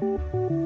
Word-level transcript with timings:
Música 0.00 0.63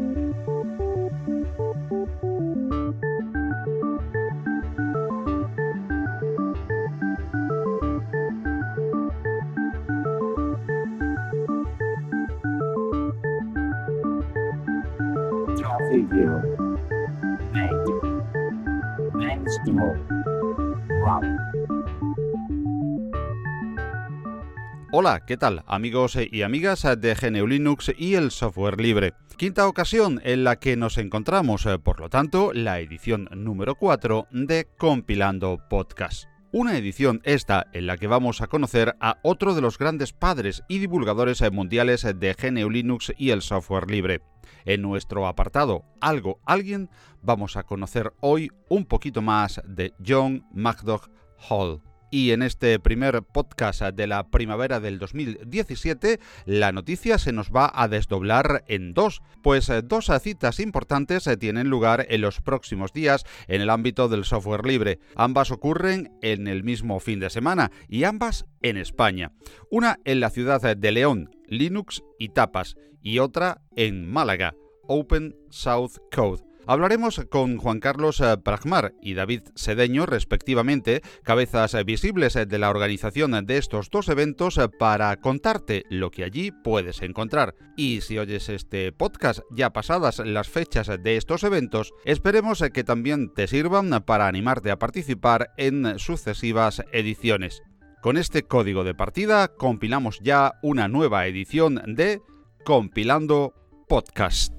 Hola, 25.00 25.24
¿qué 25.24 25.36
tal 25.36 25.62
amigos 25.68 26.18
y 26.20 26.42
amigas 26.42 26.82
de 26.82 27.14
GNU 27.14 27.46
Linux 27.46 27.92
y 27.96 28.16
el 28.16 28.32
software 28.32 28.80
libre? 28.80 29.14
Quinta 29.36 29.68
ocasión 29.68 30.20
en 30.24 30.42
la 30.42 30.59
que 30.59 30.77
nos 30.77 30.98
encontramos, 30.98 31.68
por 31.84 32.00
lo 32.00 32.10
tanto, 32.10 32.52
la 32.52 32.80
edición 32.80 33.28
número 33.30 33.76
4 33.76 34.26
de 34.32 34.66
Compilando 34.76 35.60
Podcast. 35.70 36.24
Una 36.50 36.76
edición 36.76 37.20
esta 37.23 37.68
en 37.74 37.87
la 37.87 37.96
que 37.96 38.09
vamos 38.09 38.40
a 38.40 38.48
conocer 38.48 38.96
a 38.98 39.18
otro 39.23 39.54
de 39.54 39.60
los 39.60 39.78
grandes 39.78 40.12
padres 40.12 40.64
y 40.68 40.80
divulgadores 40.80 41.45
mundiales 41.52 42.02
de 42.02 42.34
GNU 42.34 42.68
Linux 42.68 43.12
y 43.16 43.30
el 43.30 43.42
software 43.42 43.88
libre. 43.88 44.20
En 44.65 44.82
nuestro 44.82 45.28
apartado 45.28 45.84
Algo 46.01 46.40
Alguien 46.45 46.90
vamos 47.23 47.56
a 47.56 47.62
conocer 47.62 48.12
hoy 48.18 48.51
un 48.68 48.84
poquito 48.84 49.23
más 49.23 49.62
de 49.65 49.95
John 50.04 50.45
MacDougall 50.52 51.09
Hall. 51.48 51.88
Y 52.10 52.30
en 52.30 52.42
este 52.42 52.78
primer 52.78 53.22
podcast 53.22 53.82
de 53.82 54.06
la 54.06 54.28
primavera 54.28 54.80
del 54.80 54.98
2017, 54.98 56.20
la 56.46 56.72
noticia 56.72 57.18
se 57.18 57.32
nos 57.32 57.50
va 57.50 57.70
a 57.74 57.88
desdoblar 57.88 58.64
en 58.66 58.94
dos, 58.94 59.20
pues 59.42 59.68
eh, 59.68 59.82
dos 59.82 60.10
citas 60.22 60.60
importantes 60.60 61.26
eh, 61.26 61.36
tienen 61.36 61.68
lugar 61.68 62.06
en 62.09 62.23
los 62.23 62.40
próximos 62.40 62.92
días 62.92 63.24
en 63.46 63.60
el 63.60 63.70
ámbito 63.70 64.09
del 64.09 64.25
software 64.25 64.65
libre. 64.65 64.98
Ambas 65.17 65.50
ocurren 65.50 66.11
en 66.23 66.48
el 66.48 66.65
mismo 66.65 66.98
fin 67.00 67.20
de 67.20 67.31
semana 67.31 67.70
y 67.89 68.05
ambas 68.05 68.47
en 68.62 68.77
España. 68.78 69.33
Una 69.70 69.98
en 70.05 70.20
la 70.20 70.31
ciudad 70.31 70.77
de 70.77 70.93
León, 70.93 71.31
Linux 71.47 72.03
y 72.19 72.31
Tapas, 72.31 72.77
y 73.03 73.19
otra 73.19 73.61
en 73.77 74.11
Málaga, 74.11 74.55
Open 74.87 75.37
South 75.50 75.98
Code. 76.11 76.48
Hablaremos 76.69 77.23
con 77.31 77.57
Juan 77.57 77.81
Carlos 77.81 78.21
eh, 78.21 78.37
Pragmar 78.45 78.93
y 79.01 79.15
David 79.15 79.41
Sedeño, 79.55 80.05
respectivamente, 80.05 81.01
cabezas 81.23 81.75
visibles 81.87 82.35
de 82.35 82.59
la 82.59 82.69
organización 82.69 83.47
de 83.47 83.57
estos 83.57 83.89
dos 83.89 84.11
eventos, 84.11 84.59
eh, 84.59 84.69
para 84.69 85.17
contarte 85.17 85.85
lo 85.89 86.11
que 86.11 86.25
allí 86.25 86.51
puedes 86.51 87.01
encontrar. 87.01 87.55
Y 87.75 88.03
si 88.03 88.19
oyes 88.19 88.51
este 88.51 88.93
podcast 88.93 89.41
ya 89.51 89.71
pasadas 89.73 90.19
las 90.19 90.51
fechas 90.51 90.91
de 91.03 91.17
estos 91.17 91.43
eventos, 91.43 91.95
esperemos 92.05 92.63
que 92.75 92.85
también 92.85 93.33
te 93.33 93.47
sirvan 93.47 93.89
para 94.05 94.27
animarte 94.27 94.71
a 94.71 94.79
participar 94.79 95.53
en 95.57 95.99
sucesivas 95.99 96.83
ediciones. 96.93 97.63
Con 98.03 98.19
este 98.19 98.43
código 98.43 98.85
de 98.85 98.95
partida 98.95 99.49
compilamos 99.49 100.21
ya 100.21 100.59
una 100.63 100.87
nueva 100.87 101.27
edición 101.29 101.81
de 101.87 102.21
Compilando 102.63 103.55
Podcast. 103.89 104.53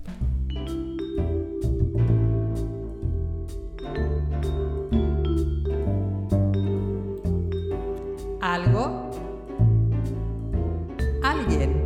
Algo, 8.53 9.11
alguien. 11.21 11.83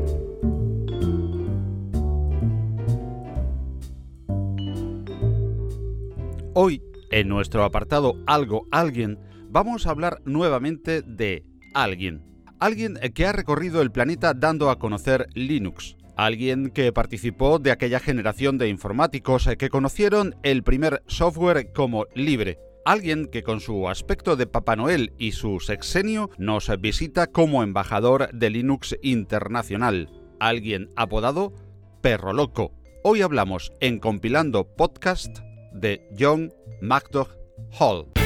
Hoy, 6.54 6.82
en 7.12 7.28
nuestro 7.28 7.66
apartado 7.66 8.16
Algo, 8.28 8.68
alguien, 8.72 9.20
vamos 9.50 9.86
a 9.86 9.90
hablar 9.90 10.22
nuevamente 10.24 11.02
de 11.02 11.44
alguien. 11.74 12.24
Alguien 12.60 12.98
que 13.14 13.26
ha 13.26 13.34
recorrido 13.34 13.82
el 13.82 13.92
planeta 13.92 14.34
dando 14.34 14.70
a 14.70 14.80
conocer 14.80 15.28
Linux. 15.34 15.98
Alguien 16.16 16.70
que 16.70 16.94
participó 16.94 17.60
de 17.60 17.72
aquella 17.72 18.00
generación 18.00 18.58
de 18.58 18.70
informáticos 18.70 19.50
que 19.58 19.70
conocieron 19.70 20.36
el 20.44 20.64
primer 20.64 21.04
software 21.08 21.74
como 21.74 22.06
libre 22.16 22.58
alguien 22.86 23.28
que 23.28 23.44
con 23.44 23.60
su 23.60 23.90
aspecto 23.90 24.36
de 24.36 24.48
Papá 24.48 24.76
Noel 24.76 25.14
y 25.18 25.34
su 25.34 25.60
sexenio 25.60 26.30
nos 26.38 26.70
visita 26.80 27.28
como 27.28 27.64
embajador 27.64 28.30
de 28.34 28.50
Linux 28.50 28.98
Internacional, 29.02 30.10
alguien 30.40 30.90
apodado 30.96 31.54
Perro 32.02 32.34
Loco. 32.34 32.74
Hoy 33.04 33.22
hablamos 33.22 33.72
en 33.80 34.00
Compilando 34.00 34.66
Podcast 34.76 35.40
de 35.74 36.08
John 36.18 36.54
MacDougall 36.82 37.38
Hall. 37.80 38.23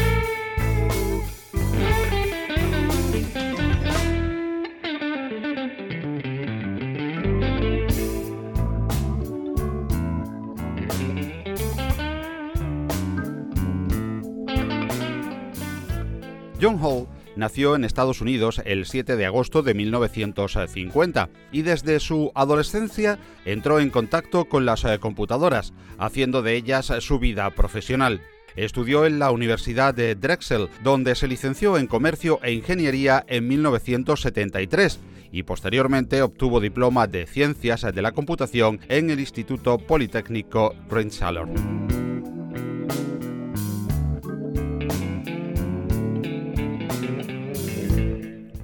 John 16.62 16.80
Hall 16.82 17.08
nació 17.36 17.76
en 17.76 17.84
Estados 17.84 18.22
Unidos 18.22 18.62
el 18.66 18.86
7 18.86 19.16
de 19.16 19.26
agosto 19.26 19.62
de 19.62 19.74
1950 19.74 21.30
y 21.52 21.62
desde 21.62 22.00
su 22.00 22.32
adolescencia 22.34 23.20
entró 23.46 23.80
en 23.80 23.90
contacto 23.90 24.46
con 24.46 24.66
las 24.66 24.84
eh, 24.84 24.98
computadoras, 25.00 25.74
haciendo 25.98 26.42
de 26.42 26.56
ellas 26.56 26.92
su 27.00 27.20
vida 27.20 27.50
profesional. 27.52 28.22
Estudió 28.56 29.06
en 29.06 29.20
la 29.20 29.30
Universidad 29.30 29.94
de 29.94 30.16
Drexel, 30.16 30.70
donde 30.84 31.14
se 31.14 31.28
licenció 31.28 31.78
en 31.78 31.86
Comercio 31.86 32.40
e 32.42 32.54
Ingeniería 32.54 33.24
en 33.28 33.48
1973 33.48 35.00
y 35.32 35.44
posteriormente 35.44 36.24
obtuvo 36.24 36.60
diploma 36.60 37.06
de 37.06 37.28
Ciencias 37.28 37.84
de 37.84 38.02
la 38.02 38.14
Computación 38.14 38.80
en 38.90 39.12
el 39.12 39.20
Instituto 39.20 39.78
Politécnico 39.78 40.74
Rensselaer. 40.90 41.48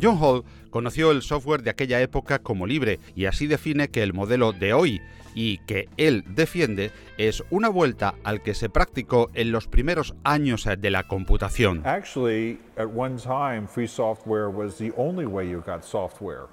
John 0.04 0.18
Hall 0.22 0.44
conoció 0.70 1.12
el 1.12 1.22
software 1.22 1.64
de 1.64 1.70
aquella 1.70 2.02
época 2.02 2.40
como 2.40 2.68
libre 2.68 3.00
y 3.16 3.24
así 3.24 3.48
define 3.48 3.88
que 3.88 4.04
el 4.04 4.12
modelo 4.12 4.52
de 4.52 4.74
hoy 4.74 5.02
y 5.34 5.60
que 5.60 5.88
él 5.96 6.26
defiende 6.28 6.92
es 7.18 7.42
una 7.52 7.70
vuelta 7.70 8.16
al 8.26 8.42
que 8.42 8.54
se 8.54 8.68
practicó 8.68 9.32
en 9.34 9.54
los 9.54 9.70
primeros 9.70 10.14
años 10.26 10.68
de 10.78 10.90
la 10.92 11.04
computación. 11.04 11.84
Actually, 11.86 12.60
at 12.76 12.88
one 12.94 13.16
time, 13.16 13.66
free 13.66 13.88
software 13.88 14.50
was 14.50 14.78
the 14.78 14.92
only 14.98 15.26
way 15.26 15.50
you 15.50 15.64
got 15.66 15.86
software. 15.86 16.48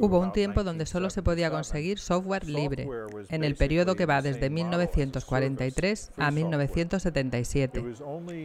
Hubo 0.00 0.18
un 0.18 0.32
tiempo 0.32 0.64
donde 0.64 0.86
solo 0.86 1.10
se 1.10 1.22
podía 1.22 1.50
conseguir 1.50 1.98
software 1.98 2.46
libre, 2.46 2.88
en 3.28 3.44
el 3.44 3.56
periodo 3.56 3.96
que 3.96 4.06
va 4.06 4.22
desde 4.22 4.50
1943 4.50 6.12
a 6.16 6.30
1977. 6.30 7.84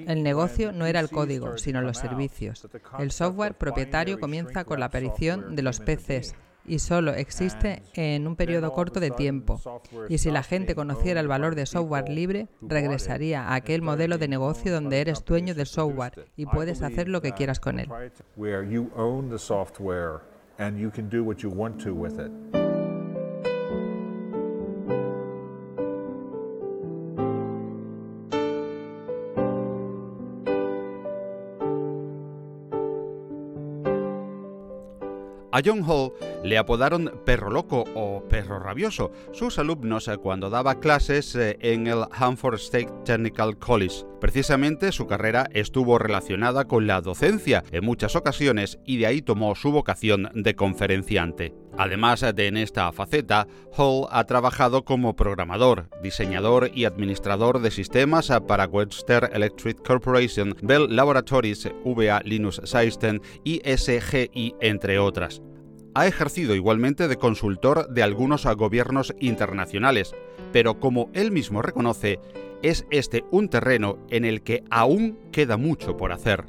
El 0.08 0.24
negocio 0.24 0.72
no 0.72 0.86
era 0.86 1.00
el 1.00 1.10
código, 1.10 1.58
sino 1.58 1.82
los 1.82 1.98
servicios. 1.98 2.68
El 3.00 3.12
software 3.12 3.56
propietario 3.56 4.20
comienza 4.20 4.64
con 4.64 4.80
la 4.80 4.88
aparición 4.88 5.56
de 5.56 5.62
los 5.62 5.80
PCs 5.80 6.36
y 6.66 6.80
solo 6.80 7.14
existe 7.14 7.82
en 7.94 8.28
un 8.28 8.36
periodo 8.36 8.72
corto 8.74 9.00
de 9.00 9.12
tiempo. 9.12 9.60
Y 10.10 10.18
si 10.20 10.32
la 10.32 10.44
gente 10.44 10.76
conociera 10.76 11.20
el 11.20 11.28
valor 11.28 11.56
de 11.56 11.66
software 11.66 12.10
libre, 12.10 12.48
regresaría 12.62 13.48
a 13.48 13.56
aquel 13.56 13.82
modelo 13.82 14.18
de 14.18 14.28
negocio 14.28 14.72
donde 14.72 15.02
eres 15.02 15.24
dueño 15.26 15.56
del 15.56 15.68
software 15.68 16.28
y 16.36 16.46
puedes 16.46 16.82
hacer 16.82 17.08
lo 17.08 17.22
que 17.22 17.34
quieras 17.34 17.60
con 17.60 17.80
él. 17.80 17.90
A 35.54 35.62
John 35.64 35.84
Hall 35.84 36.14
le 36.44 36.58
apodaron 36.58 37.12
perro 37.26 37.50
loco 37.50 37.84
o 37.94 38.24
perro 38.30 38.60
rabioso 38.60 39.12
sus 39.34 39.60
alumnos 39.60 40.08
eh, 40.08 40.18
cuando 40.18 40.50
daba 40.50 40.80
clases 40.80 41.36
eh, 41.36 41.58
en 41.60 41.88
el 41.88 42.06
Hanford 42.12 42.56
State 42.56 42.92
Technical 43.04 43.58
College. 43.58 44.11
Precisamente 44.22 44.92
su 44.92 45.08
carrera 45.08 45.50
estuvo 45.52 45.98
relacionada 45.98 46.66
con 46.66 46.86
la 46.86 47.02
docencia 47.02 47.64
en 47.72 47.84
muchas 47.84 48.16
ocasiones 48.16 48.78
y 48.86 48.98
de 48.98 49.08
ahí 49.08 49.24
tomó 49.24 49.56
su 49.56 49.72
vocación 49.72 50.30
de 50.36 50.56
conferenciante. 50.56 51.56
Además 51.76 52.24
de 52.36 52.48
en 52.48 52.58
esta 52.58 52.92
faceta, 52.92 53.48
Hall 53.76 54.06
ha 54.12 54.24
trabajado 54.26 54.86
como 54.86 55.16
programador, 55.16 55.90
diseñador 56.04 56.70
y 56.72 56.86
administrador 56.86 57.62
de 57.62 57.72
sistemas 57.72 58.32
para 58.48 58.68
Webster 58.68 59.32
Electric 59.34 59.82
Corporation, 59.84 60.56
Bell 60.62 60.96
Laboratories, 60.96 61.68
VA 61.84 62.22
Linux 62.24 62.62
System 62.64 63.20
y 63.44 63.62
SGI, 63.66 64.54
entre 64.62 65.00
otras. 65.00 65.42
ha 65.94 66.08
ejercido 66.08 66.56
igualmente 66.56 67.08
de 67.08 67.18
consultor 67.18 67.90
de 67.90 68.04
algunos 68.04 68.46
gobiernos 68.46 69.14
internacionales, 69.20 70.14
pero 70.54 70.80
como 70.80 71.10
él 71.14 71.32
mismo 71.32 71.62
reconoce, 71.62 72.20
es 72.64 72.86
este 72.92 73.24
un 73.32 73.50
terreno 73.50 73.98
en 74.10 74.26
el 74.26 74.42
que 74.42 74.64
aún 74.70 75.18
queda 75.32 75.58
mucho 75.58 75.98
por 75.98 76.12
hacer. 76.12 76.46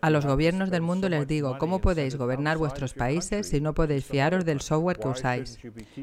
A 0.00 0.10
los 0.10 0.26
gobiernos 0.26 0.70
del 0.70 0.82
mundo 0.82 1.08
les 1.08 1.26
digo, 1.26 1.58
¿cómo 1.58 1.80
podéis 1.80 2.16
gobernar 2.16 2.58
vuestros 2.58 2.94
países 2.94 3.48
si 3.48 3.60
no 3.60 3.74
podéis 3.74 4.04
fiaros 4.04 4.44
del 4.44 4.60
software 4.60 4.98
que 4.98 5.08
usáis? 5.08 5.58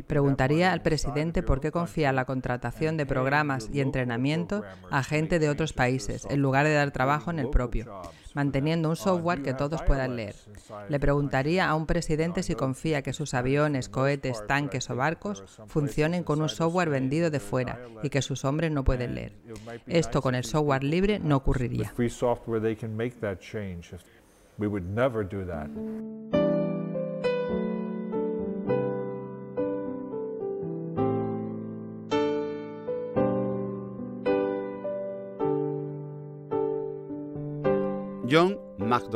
Preguntaría 0.07 0.71
al 0.71 0.81
presidente 0.81 1.43
por 1.43 1.61
qué 1.61 1.71
confía 1.71 2.11
la 2.11 2.25
contratación 2.25 2.97
de 2.97 3.05
programas 3.05 3.69
y 3.73 3.81
entrenamiento 3.81 4.63
a 4.89 5.03
gente 5.03 5.39
de 5.39 5.49
otros 5.49 5.73
países, 5.73 6.27
en 6.29 6.41
lugar 6.41 6.65
de 6.65 6.73
dar 6.73 6.91
trabajo 6.91 7.31
en 7.31 7.39
el 7.39 7.49
propio 7.49 8.01
manteniendo 8.33 8.89
un 8.89 8.95
software 8.95 9.41
que 9.41 9.53
todos 9.53 9.81
puedan 9.83 10.15
leer. 10.15 10.35
Le 10.89 10.99
preguntaría 10.99 11.69
a 11.69 11.75
un 11.75 11.85
presidente 11.85 12.43
si 12.43 12.55
confía 12.55 13.01
que 13.01 13.13
sus 13.13 13.33
aviones, 13.33 13.89
cohetes, 13.89 14.45
tanques 14.47 14.89
o 14.89 14.95
barcos 14.95 15.43
funcionen 15.67 16.23
con 16.23 16.41
un 16.41 16.49
software 16.49 16.89
vendido 16.89 17.29
de 17.29 17.39
fuera 17.39 17.79
y 18.03 18.09
que 18.09 18.21
sus 18.21 18.45
hombres 18.45 18.71
no 18.71 18.83
pueden 18.83 19.15
leer. 19.15 19.33
Esto 19.87 20.21
con 20.21 20.35
el 20.35 20.43
software 20.43 20.83
libre 20.83 21.19
no 21.19 21.37
ocurriría. 21.37 21.93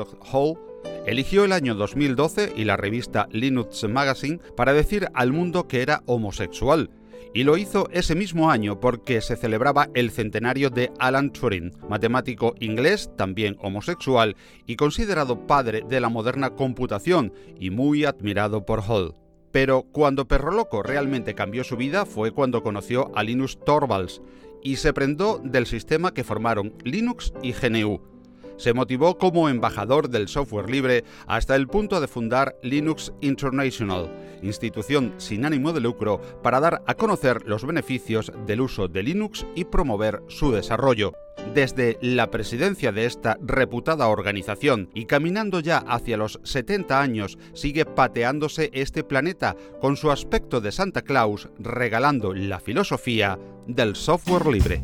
Hall 0.03 0.57
eligió 1.05 1.45
el 1.45 1.51
año 1.51 1.75
2012 1.75 2.53
y 2.55 2.65
la 2.65 2.77
revista 2.77 3.27
Linux 3.31 3.83
Magazine 3.87 4.39
para 4.55 4.73
decir 4.73 5.07
al 5.13 5.31
mundo 5.31 5.67
que 5.67 5.81
era 5.81 6.01
homosexual. 6.05 6.89
Y 7.33 7.43
lo 7.43 7.57
hizo 7.57 7.89
ese 7.91 8.15
mismo 8.15 8.49
año 8.49 8.79
porque 8.79 9.19
se 9.19 9.35
celebraba 9.35 9.89
el 9.93 10.11
centenario 10.11 10.69
de 10.69 10.91
Alan 10.99 11.31
Turing, 11.31 11.73
matemático 11.89 12.55
inglés, 12.59 13.09
también 13.17 13.57
homosexual 13.59 14.37
y 14.65 14.77
considerado 14.77 15.45
padre 15.45 15.83
de 15.87 15.99
la 15.99 16.07
moderna 16.07 16.51
computación 16.51 17.33
y 17.59 17.71
muy 17.71 18.05
admirado 18.05 18.65
por 18.65 18.83
Hall. 18.87 19.15
Pero 19.51 19.83
cuando 19.83 20.27
Perro 20.27 20.51
Loco 20.51 20.81
realmente 20.81 21.35
cambió 21.35 21.63
su 21.63 21.75
vida 21.75 22.05
fue 22.05 22.31
cuando 22.31 22.63
conoció 22.63 23.11
a 23.15 23.23
Linus 23.23 23.59
Torvalds 23.65 24.21
y 24.63 24.77
se 24.77 24.93
prendó 24.93 25.41
del 25.43 25.65
sistema 25.65 26.13
que 26.13 26.23
formaron 26.23 26.73
Linux 26.83 27.33
y 27.43 27.51
GNU 27.51 28.14
se 28.57 28.73
motivó 28.73 29.17
como 29.17 29.49
embajador 29.49 30.09
del 30.09 30.27
software 30.27 30.69
libre 30.69 31.03
hasta 31.27 31.55
el 31.55 31.67
punto 31.67 32.01
de 32.01 32.07
fundar 32.07 32.55
Linux 32.61 33.13
International, 33.21 34.11
institución 34.41 35.13
sin 35.17 35.45
ánimo 35.45 35.73
de 35.73 35.81
lucro 35.81 36.21
para 36.41 36.59
dar 36.59 36.83
a 36.85 36.93
conocer 36.95 37.43
los 37.45 37.65
beneficios 37.65 38.31
del 38.45 38.61
uso 38.61 38.87
de 38.87 39.03
Linux 39.03 39.45
y 39.55 39.65
promover 39.65 40.21
su 40.27 40.51
desarrollo. 40.51 41.13
Desde 41.53 41.97
la 42.01 42.31
presidencia 42.31 42.91
de 42.91 43.05
esta 43.05 43.37
reputada 43.41 44.07
organización 44.07 44.89
y 44.93 45.05
caminando 45.05 45.59
ya 45.59 45.77
hacia 45.77 46.17
los 46.17 46.39
70 46.43 46.99
años, 46.99 47.37
sigue 47.53 47.85
pateándose 47.85 48.71
este 48.73 49.03
planeta 49.03 49.55
con 49.79 49.95
su 49.95 50.11
aspecto 50.11 50.61
de 50.61 50.71
Santa 50.71 51.01
Claus, 51.01 51.49
regalando 51.59 52.33
la 52.33 52.59
filosofía 52.59 53.37
del 53.67 53.95
software 53.95 54.47
libre. 54.47 54.83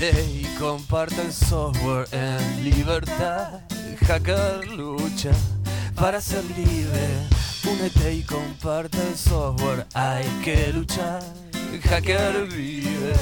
Y 0.00 0.44
comparte 0.58 1.22
el 1.22 1.32
software 1.32 2.08
en 2.10 2.64
libertad. 2.64 3.60
Hacker 4.06 4.66
lucha 4.68 5.30
para 5.94 6.20
ser 6.20 6.44
libre. 6.56 7.28
Únete 7.64 8.14
y 8.14 8.22
comparte 8.22 8.98
el 8.98 9.16
software. 9.16 9.86
Hay 9.94 10.24
que 10.42 10.72
luchar. 10.72 11.22
Hacker 11.88 12.46
vive 12.48 13.14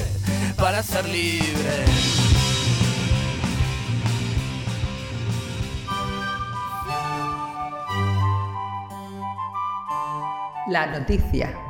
para 0.57 0.81
ser 0.81 1.05
libre. 1.05 1.85
La 10.67 10.87
noticia. 10.87 11.62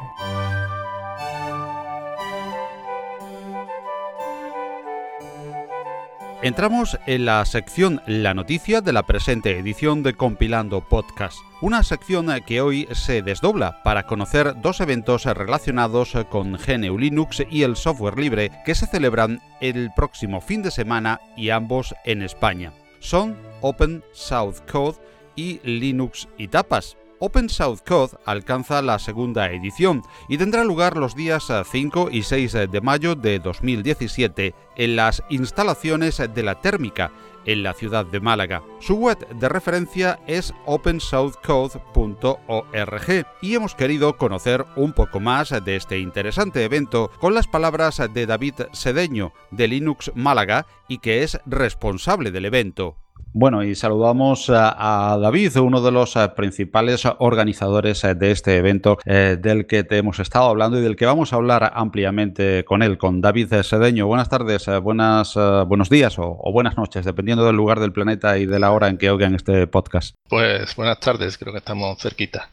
Entramos 6.44 7.00
en 7.06 7.24
la 7.24 7.46
sección 7.46 8.02
La 8.06 8.34
noticia 8.34 8.82
de 8.82 8.92
la 8.92 9.04
presente 9.04 9.58
edición 9.58 10.04
de 10.04 10.14
Compilando 10.14 10.82
Podcast, 10.82 11.38
una 11.62 11.84
sección 11.84 12.28
que 12.46 12.60
hoy 12.60 12.86
se 12.92 13.22
desdobla 13.22 13.82
para 13.82 14.04
conocer 14.04 14.60
dos 14.62 14.82
eventos 14.82 15.24
relacionados 15.24 16.18
con 16.30 16.58
GNU 16.58 16.98
Linux 16.98 17.46
y 17.50 17.64
el 17.64 17.78
software 17.78 18.20
libre 18.20 18.52
que 18.66 18.76
se 18.76 18.88
celebran 18.88 19.40
el 19.62 19.92
próximo 19.96 20.42
fin 20.42 20.62
de 20.62 20.72
semana 20.72 21.22
y 21.38 21.50
ambos 21.50 21.96
en 22.04 22.22
España. 22.22 22.74
Son 23.00 23.38
Open 23.62 24.04
South 24.12 24.70
Code 24.70 24.98
y 25.38 25.62
Linux 25.64 26.28
y 26.38 26.50
Tapas, 26.50 26.98
Open 27.26 27.48
South 27.48 27.80
Code 27.88 28.18
alcanza 28.26 28.82
la 28.82 29.00
segunda 29.00 29.50
edición 29.50 30.02
y 30.28 30.38
tendrá 30.38 30.66
lugar 30.66 30.98
los 30.98 31.16
días 31.16 31.50
5 31.72 32.10
y 32.12 32.24
6 32.24 32.52
de 32.70 32.82
mayo 32.82 33.16
de 33.16 33.40
2017 33.40 34.54
en 34.76 34.96
las 34.98 35.24
instalaciones 35.30 36.18
de 36.18 36.44
la 36.44 36.60
térmica 36.60 37.14
en 37.46 37.64
la 37.64 37.74
ciudad 37.76 38.06
de 38.06 38.20
Málaga. 38.20 38.62
Su 38.82 38.96
web 38.96 39.26
de 39.40 39.48
referencia 39.48 40.20
es 40.28 40.54
opensouthcode.org 40.66 43.26
y 43.42 43.56
hemos 43.56 43.74
querido 43.74 44.18
conocer 44.18 44.66
un 44.76 44.92
poco 44.92 45.22
más 45.22 45.52
de 45.64 45.78
este 45.78 46.00
interesante 46.00 46.66
evento 46.66 47.10
con 47.22 47.34
las 47.34 47.48
palabras 47.48 48.02
de 48.14 48.26
David 48.26 48.56
Sedeño 48.74 49.32
de 49.50 49.70
Linux 49.70 50.12
Málaga 50.14 50.66
y 50.90 50.98
que 50.98 51.24
es 51.24 51.40
responsable 51.46 52.32
del 52.32 52.44
evento. 52.44 52.98
Bueno, 53.36 53.64
y 53.64 53.74
saludamos 53.74 54.52
a, 54.52 55.18
David, 55.20 55.58
uno 55.58 55.82
de 55.82 55.92
los 55.92 56.16
eh, 56.16 56.30
principales 56.36 57.04
organizadores 57.18 58.04
eh, 58.04 58.14
de 58.14 58.30
este 58.30 58.58
evento 58.58 59.00
eh, 59.06 59.38
del 59.42 59.66
que 59.66 59.84
te 59.84 59.98
hemos 59.98 60.20
estado 60.20 60.46
hablando 60.46 60.78
y 60.78 60.84
del 60.84 60.96
que 60.96 61.08
vamos 61.08 61.34
a 61.34 61.38
hablar 61.38 61.72
ampliamente 61.74 62.64
con 62.64 62.84
él, 62.84 63.00
con 63.00 63.22
David 63.22 63.62
Sedeño. 63.64 64.06
Buenas 64.06 64.30
tardes, 64.30 64.68
buenas, 64.84 65.34
buenos 65.68 65.90
días 65.90 66.20
o, 66.20 66.52
buenas 66.52 66.78
noches, 66.78 67.06
dependiendo 67.06 67.44
del 67.44 67.56
lugar 67.56 67.80
del 67.80 67.92
planeta 67.92 68.38
y 68.38 68.46
de 68.46 68.60
la 68.60 68.72
hora 68.72 68.88
en 68.88 69.00
que 69.00 69.10
oigan 69.10 69.34
este 69.34 69.66
podcast. 69.66 70.16
Pues 70.30 70.76
buenas 70.76 71.00
tardes, 71.00 71.36
creo 71.40 71.54
que 71.54 71.60
estamos 71.60 72.00
cerquita. 72.00 72.50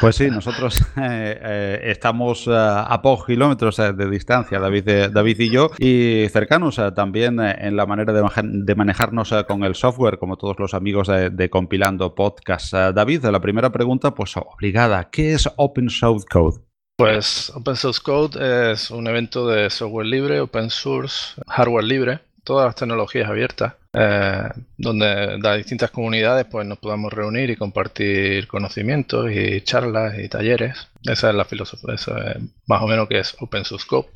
Pues 0.00 0.16
sí, 0.16 0.30
nosotros 0.30 0.80
eh, 0.96 1.38
eh, 1.40 1.80
estamos 1.84 2.46
eh, 2.46 2.52
a 2.52 3.00
pocos 3.02 3.26
kilómetros 3.26 3.76
de 3.76 4.10
distancia, 4.10 4.58
David, 4.58 5.10
David 5.12 5.40
y 5.40 5.50
yo, 5.50 5.70
y 5.78 6.26
cercanos 6.30 6.80
también 6.94 7.38
en 7.40 7.76
la 7.76 7.86
manera 7.86 8.12
de, 8.12 8.74
manejarnos 8.74 9.34
con 9.46 9.64
el 9.64 9.74
software, 9.74 10.18
como 10.18 10.36
todos 10.36 10.58
los 10.58 10.74
amigos 10.74 11.08
de, 11.08 11.50
Compilando 11.50 12.14
Podcast. 12.14 12.72
David, 12.72 13.24
la 13.26 13.40
primera 13.40 13.70
pregunta, 13.70 14.14
pues 14.14 14.36
obligada, 14.36 15.08
¿qué 15.10 15.34
es 15.34 15.48
Open 15.56 15.88
Source 15.88 16.26
Code? 16.28 16.60
Pues 16.96 17.50
Open 17.54 17.76
Source 17.76 18.00
Code 18.02 18.72
es 18.72 18.90
un 18.90 19.06
evento 19.06 19.48
de 19.48 19.70
software 19.70 20.06
libre, 20.06 20.40
open 20.40 20.70
source, 20.70 21.40
hardware 21.48 21.84
libre, 21.84 22.20
todas 22.44 22.66
las 22.66 22.74
tecnologías 22.74 23.28
abiertas 23.28 23.74
eh, 23.94 24.48
donde 24.78 25.38
las 25.38 25.58
distintas 25.58 25.90
comunidades 25.90 26.46
pues 26.50 26.66
nos 26.66 26.78
podamos 26.78 27.12
reunir 27.12 27.50
y 27.50 27.56
compartir 27.56 28.46
conocimientos 28.48 29.30
y 29.30 29.60
charlas 29.60 30.18
y 30.18 30.28
talleres. 30.28 30.88
Esa 31.04 31.30
es 31.30 31.34
la 31.34 31.44
filosofía, 31.44 31.94
eso 31.94 32.16
es 32.16 32.36
más 32.66 32.82
o 32.82 32.86
menos 32.86 33.08
que 33.08 33.18
es 33.18 33.36
Open 33.40 33.64
Source 33.64 33.86
Code 33.86 34.08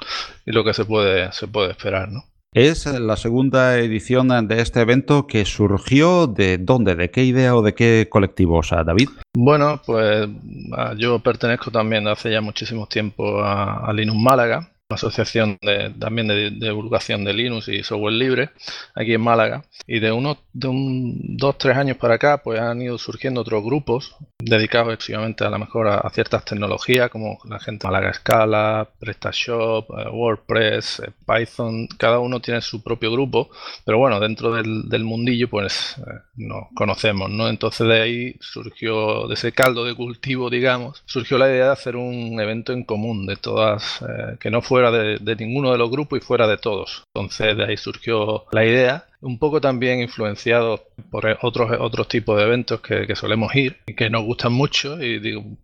y 0.47 0.53
lo 0.53 0.65
que 0.65 0.73
se 0.73 0.85
puede, 0.85 1.31
se 1.33 1.47
puede 1.47 1.73
esperar, 1.73 2.11
¿no? 2.11 2.25
Es 2.55 2.87
la 2.87 3.17
segunda 3.17 3.77
edición 3.79 4.49
de 4.49 4.63
este 4.63 4.81
evento 4.81 5.27
que 5.27 5.45
surgió 5.45 6.27
de 6.27 6.57
dónde, 6.57 6.95
de 6.95 7.11
qué 7.11 7.23
idea 7.23 7.55
o 7.55 7.61
de 7.61 7.75
qué 7.75 8.07
colectivo, 8.09 8.61
o 8.61 8.63
sea, 8.63 8.83
David. 8.83 9.11
Bueno, 9.37 9.83
pues 9.85 10.27
ah, 10.73 10.95
yo 10.97 11.19
pertenezco 11.19 11.71
también 11.71 12.09
hace 12.09 12.31
ya 12.31 12.41
muchísimo 12.41 12.87
tiempo 12.87 13.43
a, 13.43 13.87
a 13.87 13.93
Linux 13.93 14.19
Málaga, 14.19 14.71
asociación 14.89 15.59
de, 15.63 15.91
también 15.99 16.29
de, 16.29 16.51
divulgación 16.51 17.25
de 17.25 17.33
Linux 17.33 17.69
y 17.69 17.83
software 17.83 18.15
libre 18.15 18.51
aquí 18.95 19.15
en 19.15 19.21
Málaga. 19.21 19.65
Y 19.87 20.01
de 20.01 20.13
unos 20.13 20.39
de 20.53 20.69
un, 20.69 21.37
dos, 21.37 21.59
tres 21.59 21.77
años 21.77 21.97
para 21.97 22.15
acá, 22.15 22.39
pues 22.43 22.61
han 22.61 22.81
ido 22.81 22.97
surgiendo 22.99 23.41
otros 23.41 23.63
grupos 23.63 24.17
dedicados 24.39 24.95
exclusivamente 24.95 25.45
a 25.45 25.51
la 25.51 25.59
mejora 25.59 25.97
a 25.99 26.11
ciertas 26.11 26.45
tecnologías, 26.45 27.11
como 27.11 27.39
la 27.45 27.59
gente 27.59 27.87
de 27.87 27.93
Málaga 27.93 28.15
Scala, 28.15 28.89
PrestaShop, 28.99 29.91
eh, 29.91 30.09
WordPress, 30.11 31.01
eh, 31.01 31.13
Python. 31.27 31.89
Cada 31.99 32.21
uno 32.21 32.41
tiene 32.41 32.61
su 32.61 32.83
propio 32.83 33.11
grupo, 33.13 33.51
pero 33.85 33.99
bueno, 33.99 34.21
dentro 34.21 34.53
del, 34.53 34.89
del 34.89 35.05
mundillo, 35.05 35.49
pues 35.51 35.97
eh, 35.99 36.21
nos 36.37 36.69
conocemos, 36.75 37.29
¿no? 37.31 37.49
Entonces 37.49 37.87
de 37.87 38.01
ahí 38.01 38.37
surgió, 38.41 39.27
de 39.27 39.35
ese 39.35 39.53
caldo 39.53 39.85
de 39.85 39.95
cultivo, 39.95 40.49
digamos, 40.49 41.03
surgió 41.07 41.39
la 41.39 41.49
idea 41.49 41.67
de 41.67 41.73
hacer 41.73 41.97
un 41.97 42.41
evento 42.41 42.73
en 42.73 42.85
común 42.85 43.27
de 43.27 43.37
todas, 43.37 44.05
que 44.41 44.51
no 44.51 44.63
fue 44.63 44.76
fuera 44.77 44.91
de, 44.91 45.37
ninguno 45.37 45.73
de 45.73 45.79
los 45.79 45.91
grupos 45.91 46.19
y 46.19 46.23
fuera 46.23 46.47
de 46.47 46.59
todos. 46.59 47.05
Entonces 47.15 47.57
de 47.57 47.65
ahí 47.65 47.79
surgió 47.79 48.45
la 48.53 48.63
idea, 48.67 49.07
un 49.23 49.39
poco 49.39 49.59
también 49.59 50.03
influenciado 50.03 50.83
por 51.11 51.27
otros, 51.41 51.71
otros 51.81 52.09
tipos 52.09 52.37
de 52.37 52.45
eventos 52.45 52.83
que, 52.83 53.17
solemos 53.17 53.55
ir 53.57 53.79
y 53.87 53.95
que 53.95 54.11
nos 54.11 54.25
gustan 54.25 54.53
mucho 54.53 55.03
y, 55.03 55.19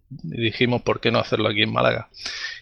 dijimos 0.08 0.80
por 0.80 1.00
qué 1.00 1.10
no 1.10 1.18
hacerlo 1.18 1.50
aquí 1.50 1.62
en 1.62 1.74
Málaga. 1.74 2.08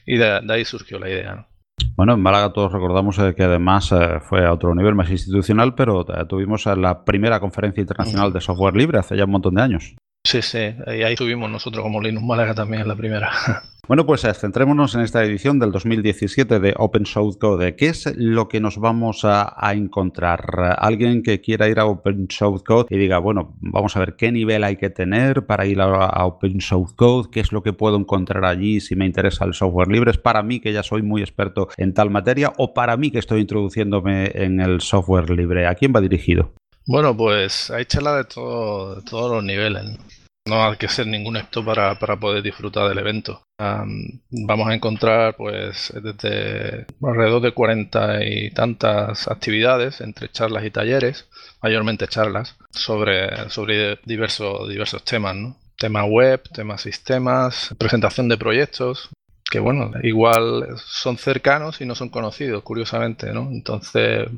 Y 0.04 0.16
de, 0.16 0.40
ahí 0.49 0.64
surgió 0.64 0.99
la 0.99 1.09
idea. 1.09 1.47
Bueno, 1.95 2.14
en 2.14 2.21
Málaga 2.21 2.52
todos 2.52 2.73
recordamos 2.73 3.16
eh, 3.21 3.33
que 3.37 3.45
además 3.45 3.92
eh, 3.92 4.19
fue 4.21 4.45
a 4.45 4.52
otro 4.52 4.75
nivel 4.75 4.97
más 4.97 5.09
institucional, 5.09 5.76
pero 5.76 6.00
eh, 6.00 6.25
tuvimos 6.28 6.66
la 6.66 7.04
primera 7.04 7.38
conferencia 7.38 7.80
internacional 7.80 8.33
de 8.33 8.40
software 8.40 8.75
libre 8.75 8.99
hace 8.99 9.16
ya 9.16 9.25
un 9.25 9.30
montón 9.30 9.54
de 9.54 9.62
años. 9.62 9.95
Sí, 10.25 10.43
sí, 10.43 10.75
y 10.87 11.03
ahí 11.03 11.15
tuvimos 11.15 11.50
nosotros 11.50 11.83
como 11.83 12.00
Linux 12.00 12.25
Málaga 12.25 12.55
también 12.55 12.83
en 12.83 12.89
la 12.89 12.97
primera. 12.97 13.31
Bueno, 13.91 14.07
pues 14.07 14.23
eh, 14.23 14.33
centrémonos 14.35 14.95
en 14.95 15.00
esta 15.00 15.25
edición 15.25 15.59
del 15.59 15.73
2017 15.73 16.61
de 16.61 16.75
Open 16.77 17.07
Source 17.07 17.41
Code. 17.41 17.75
¿Qué 17.75 17.89
es 17.89 18.15
lo 18.17 18.47
que 18.47 18.61
nos 18.61 18.79
vamos 18.79 19.23
a, 19.25 19.53
encontrar? 19.73 20.77
Alguien 20.79 21.25
que 21.25 21.41
quiera 21.41 21.69
ir 21.69 21.81
a 21.81 21.87
Open 21.87 22.29
Source 22.31 22.62
Code 22.65 22.87
y 22.91 22.99
diga, 22.99 23.19
bueno, 23.19 23.57
vamos 23.61 23.97
a 23.97 23.99
ver 23.99 24.15
qué 24.15 24.31
nivel 24.31 24.62
hay 24.62 24.77
que 24.77 24.91
tener 24.91 25.45
para 25.45 25.67
ir 25.67 25.81
a, 25.81 26.25
Open 26.25 26.61
Source 26.61 26.95
Code, 26.95 27.31
qué 27.33 27.41
es 27.41 27.50
lo 27.50 27.65
que 27.65 27.73
puedo 27.73 27.97
encontrar 27.97 28.45
allí 28.45 28.79
si 28.79 28.95
me 28.95 29.07
interesa 29.07 29.45
el 29.45 29.55
software 29.55 29.89
libre. 29.89 30.12
¿Es 30.12 30.19
para 30.19 30.45
mí 30.45 30.61
que 30.61 30.73
ya 30.73 30.85
soy 30.85 31.03
muy 31.03 31.23
experto 31.23 31.67
en 31.77 31.93
tal 31.93 32.11
materia 32.11 32.53
o 32.59 32.73
para 32.73 32.97
mí 32.97 33.11
que 33.11 33.19
estoy 33.19 33.41
introduciéndome 33.41 34.31
en 34.35 34.61
el 34.61 34.83
software 34.83 35.31
libre? 35.31 35.67
¿A 35.67 35.75
quién 35.75 35.93
va 35.93 36.00
dirigido? 36.00 36.53
Bueno, 36.87 37.17
pues 37.17 37.71
hay 37.71 37.85
charla 37.85 38.17
de, 38.17 38.25
todo, 38.25 38.97
de 38.97 39.03
todos 39.03 39.31
los 39.31 39.45
niveles. 39.45 39.99
No 40.47 40.65
hay 40.65 40.77
que 40.77 40.89
ser 40.89 41.07
ningún 41.07 41.37
experto 41.37 41.65
para, 41.65 42.19
poder 42.19 42.43
disfrutar 42.43 42.89
del 42.89 42.99
evento. 42.99 43.43
vamos 43.59 44.69
a 44.69 44.75
encontrar 44.75 45.37
pues 45.37 45.93
desde 46.03 46.87
alrededor 47.03 47.43
de 47.43 47.53
40 47.53 48.25
y 48.25 48.51
tantas 48.51 49.29
actividades 49.29 50.01
entre 50.01 50.31
charlas 50.31 50.65
y 50.65 50.71
talleres, 50.71 51.29
mayormente 51.63 52.09
charlas, 52.09 52.57
sobre, 52.71 53.49
sobre 53.51 54.01
diversos, 54.05 54.69
diversos 54.69 55.05
temas, 55.05 55.37
¿no? 55.37 55.57
Tema 55.79 56.05
web, 56.05 56.43
temas 56.53 56.83
sistemas, 56.83 57.75
presentación 57.79 58.29
de 58.29 58.37
proyectos, 58.37 59.11
que 59.51 59.61
bueno, 59.61 59.93
igual 60.03 60.67
son 60.77 61.17
cercanos 61.19 61.81
y 61.81 61.87
no 61.87 61.95
son 61.95 62.09
conocidos, 62.09 62.63
curiosamente, 62.63 63.33
¿no? 63.33 63.49
Entonces 63.51 64.29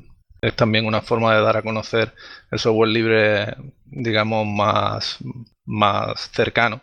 es 0.42 0.56
también 0.56 0.86
una 0.86 1.00
forma 1.00 1.34
de 1.34 1.40
dar 1.40 1.56
a 1.56 1.62
conocer 1.62 2.12
el 2.50 2.58
software 2.58 2.90
libre, 2.90 3.56
digamos, 3.86 4.46
más, 4.46 5.18
más 5.64 6.30
cercano 6.32 6.82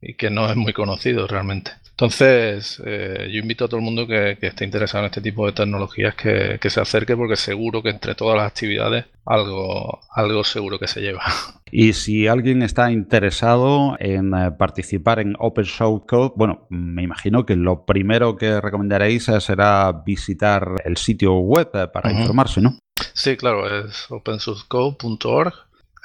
y 0.00 0.14
que 0.14 0.30
no 0.30 0.48
es 0.48 0.56
muy 0.56 0.72
conocido 0.72 1.26
realmente. 1.26 1.72
Entonces, 1.90 2.82
eh, 2.86 3.28
yo 3.30 3.40
invito 3.40 3.64
a 3.64 3.68
todo 3.68 3.78
el 3.78 3.84
mundo 3.84 4.06
que, 4.06 4.38
esté 4.40 4.64
interesado 4.64 5.04
en 5.04 5.10
este 5.10 5.20
tipo 5.20 5.46
de 5.46 5.52
tecnologías 5.52 6.14
que, 6.14 6.58
se 6.70 6.80
acerque 6.80 7.16
porque 7.16 7.36
seguro 7.36 7.82
que 7.82 7.90
entre 7.90 8.14
todas 8.14 8.36
las 8.36 8.46
actividades 8.46 9.04
algo, 9.26 10.00
algo 10.10 10.42
seguro 10.42 10.78
que 10.78 10.86
se 10.86 11.00
lleva. 11.00 11.22
Y 11.74 11.94
si 11.94 12.26
alguien 12.28 12.60
está 12.60 12.92
interesado 12.92 13.96
en 13.98 14.34
eh, 14.34 14.50
participar 14.50 15.20
en 15.20 15.34
Open 15.38 15.64
Source 15.64 16.04
Code, 16.06 16.32
bueno, 16.36 16.66
me 16.68 17.02
imagino 17.02 17.46
que 17.46 17.56
lo 17.56 17.86
primero 17.86 18.36
que 18.36 18.60
recomendaréis 18.60 19.30
será 19.38 19.90
visitar 20.04 20.68
el 20.84 20.98
sitio 20.98 21.32
web 21.38 21.70
eh, 21.72 21.88
para 21.90 22.12
informarse, 22.12 22.60
¿no? 22.60 22.76
Sí, 23.14 23.36
claro, 23.36 23.86
es 23.86 24.10
opensourcecode.org. 24.10 25.54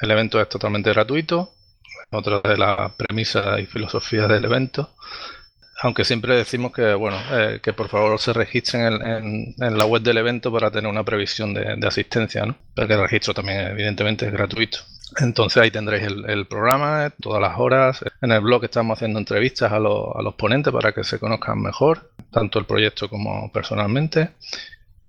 El 0.01 0.12
evento 0.12 0.39
es 0.39 0.50
totalmente 0.50 0.92
gratuito 0.92 1.54
otra 2.12 2.42
de 2.42 2.58
las 2.58 2.92
premisas 2.94 3.60
y 3.60 3.66
filosofías 3.66 4.30
del 4.30 4.46
evento. 4.46 4.89
Aunque 5.84 6.04
siempre 6.04 6.36
decimos 6.36 6.72
que, 6.74 6.94
bueno, 6.96 7.18
eh, 7.32 7.60
que 7.62 7.72
por 7.72 7.88
favor 7.88 8.20
se 8.20 8.34
registren 8.34 9.00
en, 9.58 9.77
la 9.77 9.86
web 9.86 10.01
del 10.01 10.18
evento 10.18 10.51
para 10.51 10.72
tener 10.72 10.89
una 10.89 11.04
previsión 11.04 11.54
de, 11.54 11.77
asistencia, 11.86 12.46
¿no? 12.46 12.56
Pero 12.74 12.88
que 12.88 12.94
el 12.96 13.01
registro 13.01 13.34
también, 13.36 13.60
evidentemente, 13.68 14.25
es 14.25 14.32
gratuito. 14.32 14.80
Entonces 15.20 15.62
ahí 15.62 15.70
tendréis 15.70 16.04
el, 16.04 16.48
programa, 16.48 17.13
todas 17.22 17.42
las 17.42 17.60
horas. 17.60 18.04
En 18.22 18.32
el 18.32 18.42
blog 18.42 18.63
estamos 18.63 18.98
haciendo 18.98 19.20
entrevistas 19.20 19.72
a, 19.72 19.80
los 19.80 20.34
ponentes 20.36 20.74
para 20.74 20.94
que 20.94 21.04
se 21.04 21.20
conozcan 21.20 21.62
mejor, 21.62 22.12
tanto 22.32 22.58
el 22.58 22.66
proyecto 22.66 23.08
como 23.08 23.51
personalmente. 23.51 24.32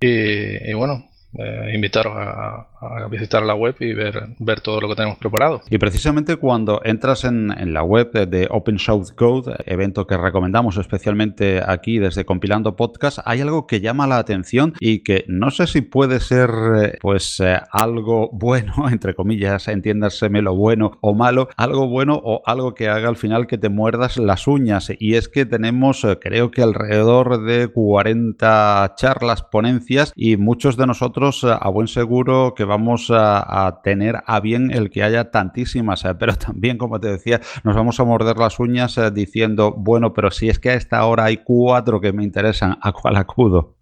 y 0.01 0.73
bueno, 0.75 1.09
eh, 1.35 1.73
invitaros 1.75 2.15
a, 2.17 2.67
visitar 3.11 3.43
la 3.43 3.55
web 3.55 3.75
y 3.81 3.93
ver, 3.93 4.29
ver 4.39 4.61
todo 4.61 4.81
lo 4.81 4.89
que 4.89 4.95
tenemos 4.95 5.19
preparado. 5.19 5.63
Y 5.71 5.79
precisamente 5.79 6.37
cuando 6.37 6.81
entras 6.85 7.25
en, 7.25 7.49
la 7.73 7.83
web 7.83 8.13
de 8.13 8.49
Open 8.51 8.79
Source 8.79 9.15
Code, 9.15 9.57
evento 9.67 10.07
que 10.07 10.17
recomendamos 10.17 10.77
especialmente 10.77 11.61
aquí 11.65 11.99
desde 11.99 12.25
Compilando 12.25 12.77
Podcast, 12.77 13.19
hay 13.25 13.41
algo 13.41 13.67
que 13.67 13.81
llama 13.81 14.07
la 14.07 14.19
atención 14.19 14.75
y 14.81 15.01
que 15.01 15.25
no 15.29 15.51
sé 15.51 15.67
si 15.67 15.83
puede 15.83 16.21
ser 16.21 16.51
eh, 16.83 16.99
pues 17.01 17.41
eh, 17.41 17.59
algo 17.71 18.31
bueno, 18.33 18.73
entre 18.91 19.15
comillas, 19.15 19.69
entiéndaseme 19.69 20.43
lo 20.43 20.55
bueno 20.55 20.99
o 21.01 21.15
malo, 21.15 21.49
algo 21.57 21.89
bueno 21.89 22.21
o 22.23 22.43
algo 22.47 22.75
que 22.75 22.89
haga 22.89 23.09
al 23.09 23.17
final 23.17 23.47
que 23.47 23.59
te 23.59 23.69
muerdas 23.69 24.17
las 24.17 24.47
uñas. 24.47 24.91
Y 24.99 25.15
es 25.15 25.29
que 25.29 25.47
tenemos 25.47 26.07
creo 26.21 26.51
que 26.51 26.63
alrededor 26.63 27.45
de 27.45 27.69
40 27.69 28.95
charlas, 28.97 29.43
ponencias 29.43 30.13
y 30.15 30.37
muchos 30.37 30.77
de 30.77 30.87
nosotros 30.87 31.45
eh, 31.45 31.49
a 31.59 31.69
buen 31.71 31.89
seguro 31.89 32.55
que 32.55 32.65
vamos 32.69 33.11
a, 33.11 33.81
tener 33.83 34.23
a 34.27 34.41
bien 34.41 34.71
el 34.71 34.91
que 34.91 35.03
haya 35.03 35.31
tantísimas, 35.31 36.05
eh, 36.05 36.15
pero 36.15 36.37
también, 36.37 36.79
como 36.79 37.01
te 37.01 37.09
decía, 37.09 37.41
nos 37.65 37.75
vamos 37.75 37.99
a 37.99 38.05
morder 38.05 38.37
las 38.37 38.61
uñas 38.61 38.97
eh, 38.99 39.11
diciendo, 39.11 39.73
bueno, 39.77 40.13
pero 40.13 40.31
si 40.31 40.49
es 40.49 40.61
que 40.61 40.71
a 40.71 40.75
esta 40.75 41.05
hora 41.05 41.25
hay 41.25 41.39
cuatro 41.39 42.01
que 42.01 42.13
me 42.13 42.23
interesan, 42.23 42.79
¿a 42.81 42.93
cuál 42.93 43.17
acudo? 43.17 43.77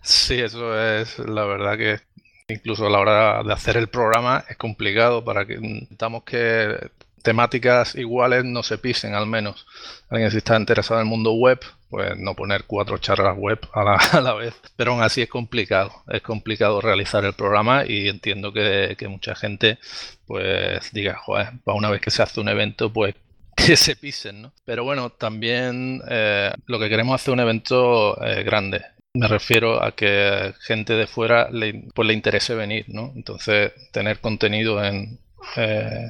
Sí, 0.00 0.34
eso 0.34 0.80
es 0.80 1.18
la 1.18 1.44
verdad 1.44 1.76
que 1.76 2.00
incluso 2.48 2.86
a 2.86 2.90
la 2.90 3.00
hora 3.00 3.42
de 3.42 3.52
hacer 3.52 3.76
el 3.76 3.88
programa 3.88 4.44
es 4.48 4.56
complicado 4.56 5.24
para 5.24 5.46
que 5.46 5.54
intentamos 5.54 6.22
que 6.22 6.90
temáticas 7.22 7.94
iguales 7.94 8.44
no 8.44 8.62
se 8.62 8.78
pisen 8.78 9.14
al 9.14 9.26
menos. 9.26 9.66
Alguien 10.08 10.30
si 10.30 10.38
está 10.38 10.56
interesado 10.56 11.00
en 11.00 11.06
el 11.06 11.10
mundo 11.10 11.32
web, 11.32 11.60
pues 11.90 12.18
no 12.18 12.34
poner 12.34 12.64
cuatro 12.64 12.98
charlas 12.98 13.36
web 13.36 13.58
a 13.72 14.20
la, 14.20 14.34
vez. 14.34 14.54
Pero 14.76 14.92
aún 14.92 15.02
así 15.02 15.22
es 15.22 15.28
complicado. 15.28 15.92
Es 16.08 16.22
complicado 16.22 16.80
realizar 16.80 17.24
el 17.24 17.32
programa 17.32 17.84
y 17.86 18.08
entiendo 18.08 18.52
que, 18.52 18.96
mucha 19.08 19.34
gente 19.34 19.78
pues 20.26 20.92
diga, 20.92 21.16
joder, 21.16 21.52
una 21.64 21.90
vez 21.90 22.00
que 22.00 22.10
se 22.10 22.22
hace 22.22 22.40
un 22.40 22.48
evento, 22.48 22.92
pues 22.92 23.14
que 23.56 23.76
se 23.76 23.96
pisen, 23.96 24.42
¿no? 24.42 24.52
Pero 24.64 24.84
bueno, 24.84 25.10
también 25.10 26.02
eh, 26.08 26.52
lo 26.66 26.78
que 26.78 26.88
queremos 26.88 27.14
es 27.14 27.22
hacer 27.22 27.34
un 27.34 27.40
evento 27.40 28.22
eh, 28.22 28.42
grande. 28.42 28.82
Me 29.14 29.26
refiero 29.26 29.82
a 29.82 29.92
que 29.92 30.52
gente 30.60 30.92
de 30.92 31.06
fuera 31.06 31.48
pues 31.94 32.06
le 32.06 32.14
interese 32.14 32.54
venir, 32.54 32.84
¿no? 32.88 33.12
Entonces, 33.16 33.72
tener 33.90 34.20
contenido 34.20 34.84
en, 34.84 35.18
eh, 35.56 36.08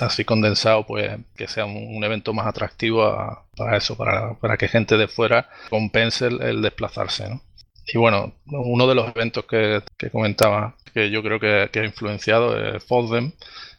así 0.00 0.24
condensado, 0.24 0.86
pues 0.86 1.18
que 1.36 1.46
sea 1.48 1.64
un, 1.64 2.02
evento 2.04 2.32
más 2.32 2.46
atractivo 2.46 3.44
para 3.56 3.76
eso, 3.76 3.96
para, 3.96 4.56
que 4.56 4.68
gente 4.68 4.96
de 4.96 5.08
fuera 5.08 5.48
compense 5.70 6.26
el, 6.26 6.62
desplazarse. 6.62 7.40
Y 7.86 7.98
bueno, 7.98 8.34
uno 8.46 8.86
de 8.86 8.94
los 8.94 9.08
eventos 9.14 9.44
que, 9.46 9.82
comentaba, 10.10 10.74
que 10.92 11.10
yo 11.10 11.22
creo 11.22 11.38
que, 11.38 11.68
que 11.72 11.80
ha 11.80 11.84
influenciado 11.84 12.56
es 12.58 12.82
FOSDEM, 12.84 13.32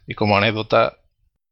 y 0.06 0.14
como 0.14 0.36
anécdota, 0.36 0.98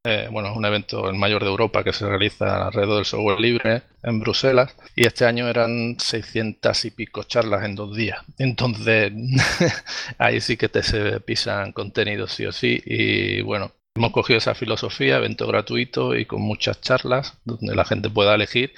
eh, 0.05 0.29
bueno, 0.31 0.51
es 0.51 0.57
un 0.57 0.65
evento 0.67 1.09
el 1.09 1.17
mayor 1.17 1.43
de 1.43 1.49
Europa 1.51 1.83
que 1.83 1.93
se 1.95 2.07
realiza 2.07 2.67
alrededor 2.67 2.97
del 2.97 3.05
software 3.07 3.41
libre 3.41 3.83
en 4.03 4.21
Bruselas 4.21 4.77
y 4.95 5.07
este 5.07 5.25
año 5.25 5.49
eran 5.49 5.97
600 5.99 6.85
y 6.85 6.91
pico 6.91 7.23
charlas 7.23 7.65
en 7.65 7.75
dos 7.75 7.97
días. 7.97 8.23
Entonces, 8.39 9.13
ahí 10.19 10.41
sí 10.41 10.57
que 10.59 10.69
te 10.69 10.83
se 10.83 11.21
pisan 11.21 11.73
contenidos 11.73 12.33
sí 12.33 12.45
o 12.45 12.53
sí 12.53 12.83
y 12.85 13.41
bueno, 13.41 13.73
Hemos 13.97 14.11
cogido 14.11 14.39
esa 14.39 14.57
filosofía, 14.57 15.19
evento 15.19 15.47
gratuito 15.47 16.17
y 16.17 16.27
con 16.27 16.43
muchas 16.43 16.81
charlas 16.81 17.39
donde 17.45 17.77
la 17.77 17.85
gente 17.85 18.11
pueda 18.11 18.35
elegir 18.35 18.73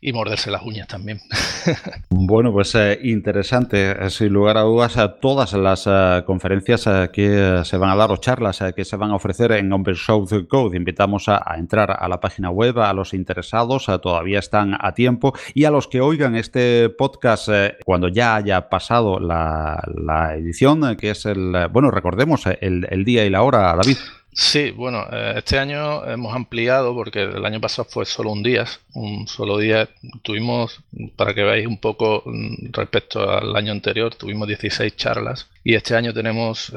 y 0.00 0.14
morderse 0.14 0.50
las 0.50 0.62
uñas 0.62 0.88
también. 0.88 1.20
bueno, 2.08 2.52
pues 2.52 2.74
eh, 2.74 2.98
interesante, 3.02 3.90
eh, 3.90 4.08
sin 4.08 4.32
lugar 4.32 4.56
a 4.56 4.62
dudas, 4.62 4.96
a 4.96 5.20
todas 5.20 5.52
las 5.52 5.86
eh, 5.86 6.22
conferencias 6.24 6.88
que 7.12 7.60
se 7.64 7.76
van 7.76 7.90
a 7.90 7.96
dar 7.96 8.12
o 8.12 8.16
charlas 8.16 8.64
que 8.74 8.86
se 8.86 8.96
van 8.96 9.10
a 9.10 9.16
ofrecer 9.16 9.52
en 9.52 9.70
Open 9.74 9.94
Source 9.94 10.46
Code. 10.46 10.74
Invitamos 10.74 11.28
a, 11.28 11.44
entrar 11.58 11.90
a 11.90 12.08
la 12.08 12.18
página 12.18 12.48
web, 12.48 12.78
a 12.78 12.94
los 12.94 13.12
interesados, 13.12 13.84
todavía 14.00 14.38
están 14.38 14.78
a 14.80 14.94
tiempo 14.94 15.34
y 15.52 15.64
a 15.64 15.70
los 15.70 15.86
que 15.86 16.00
oigan 16.00 16.34
este 16.34 16.88
podcast 16.88 17.50
cuando 17.84 18.08
ya 18.08 18.36
haya 18.36 18.70
pasado 18.70 19.20
la, 19.20 20.34
edición, 20.34 20.96
que 20.96 21.10
es 21.10 21.26
el, 21.26 21.68
bueno, 21.70 21.90
recordemos 21.90 22.46
el 22.46 23.04
día 23.04 23.26
y 23.26 23.28
la 23.28 23.42
hora, 23.42 23.76
David. 23.76 23.98
Sí, 24.34 24.70
bueno, 24.70 25.06
eh, 25.12 25.34
este 25.36 25.58
año 25.58 26.06
hemos 26.06 26.34
ampliado 26.34 26.94
porque 26.94 27.22
el 27.22 27.44
año 27.44 27.60
pasado 27.60 27.86
fue 27.90 28.06
solo 28.06 28.32
un 28.32 28.42
día, 28.42 28.64
un 28.94 29.28
solo 29.28 29.58
día. 29.58 29.90
Tuvimos, 30.22 30.80
para 31.16 31.34
que 31.34 31.42
veáis 31.42 31.66
un 31.66 31.78
poco 31.78 32.22
mm, 32.24 32.72
respecto 32.72 33.30
al 33.30 33.54
año 33.54 33.72
anterior, 33.72 34.14
tuvimos 34.14 34.48
16 34.48 34.96
charlas 34.96 35.50
y 35.62 35.74
este 35.74 35.94
año 35.96 36.14
tenemos 36.14 36.72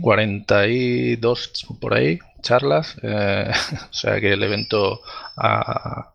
42 0.00 1.46
eh, 1.46 1.76
por 1.80 1.94
ahí 1.94 2.18
charlas, 2.42 2.96
eh, 3.02 3.52
o 3.90 3.94
sea 3.94 4.20
que 4.20 4.32
el 4.32 4.42
evento 4.42 5.00
ha, 5.36 6.12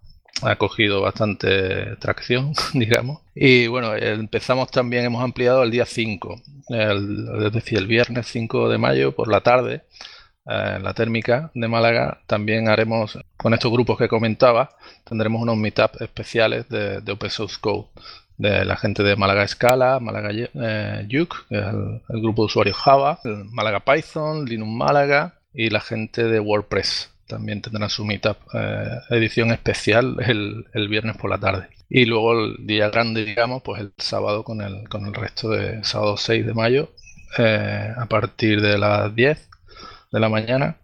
cogido 0.57 1.01
bastante 1.01 1.95
tracción, 1.97 2.53
digamos. 2.73 3.21
Y 3.33 3.67
bueno, 3.67 3.95
empezamos 3.95 4.71
también, 4.71 5.05
hemos 5.05 5.23
ampliado 5.23 5.63
el 5.63 5.71
día 5.71 5.85
5, 5.85 6.41
es 6.69 7.53
decir, 7.53 7.77
el 7.77 7.87
viernes 7.87 8.27
5 8.27 8.67
de 8.69 8.77
mayo 8.77 9.15
por 9.15 9.29
la 9.29 9.41
tarde 9.41 9.83
eh, 10.47 10.79
la 10.81 10.93
térmica 10.93 11.51
de 11.53 11.67
Málaga, 11.67 12.21
también 12.25 12.67
haremos, 12.67 13.17
con 13.37 13.53
estos 13.53 13.71
grupos 13.71 13.97
que 13.97 14.07
comentaba, 14.07 14.71
tendremos 15.03 15.41
unos 15.41 15.57
meetups 15.57 16.01
especiales 16.01 16.67
de, 16.67 17.03
Open 17.11 17.29
Source 17.29 17.57
Code, 17.61 17.87
de 18.37 18.65
la 18.65 18.75
gente 18.75 19.03
de 19.03 19.15
Málaga 19.15 19.47
Scala, 19.47 19.99
Málaga 19.99 20.29
eh, 20.33 21.05
Yuk, 21.07 21.47
que 21.47 21.59
es 21.59 21.65
el, 21.65 22.21
grupo 22.21 22.41
de 22.41 22.45
usuarios 22.47 22.77
Java, 22.77 23.19
Málaga 23.51 23.81
Python, 23.81 24.45
Linux 24.45 24.71
Málaga 24.71 25.35
y 25.53 25.69
la 25.69 25.79
gente 25.79 26.23
de 26.23 26.39
WordPress. 26.39 27.11
También 27.27 27.61
tendrán 27.61 27.89
su 27.89 28.03
meetup 28.03 28.37
eh, 28.53 28.99
edición 29.11 29.51
especial 29.51 30.17
el, 30.25 30.65
el, 30.73 30.87
viernes 30.87 31.17
por 31.17 31.29
la 31.29 31.37
tarde. 31.37 31.67
Y 31.87 32.05
luego 32.05 32.33
el 32.33 32.65
día 32.65 32.89
grande, 32.89 33.23
digamos, 33.25 33.61
pues 33.61 33.79
el 33.79 33.93
sábado 33.97 34.43
con 34.43 34.61
el, 34.61 34.89
con 34.89 35.05
el 35.05 35.13
resto 35.13 35.49
de 35.49 35.83
sábado 35.83 36.17
6 36.17 36.45
de 36.45 36.53
mayo, 36.53 36.91
a 37.37 38.05
partir 38.07 38.61
de 38.61 38.77
las 38.77 39.15
10 39.15 39.50
de 40.11 40.19
la 40.19 40.29
mañana 40.29 40.75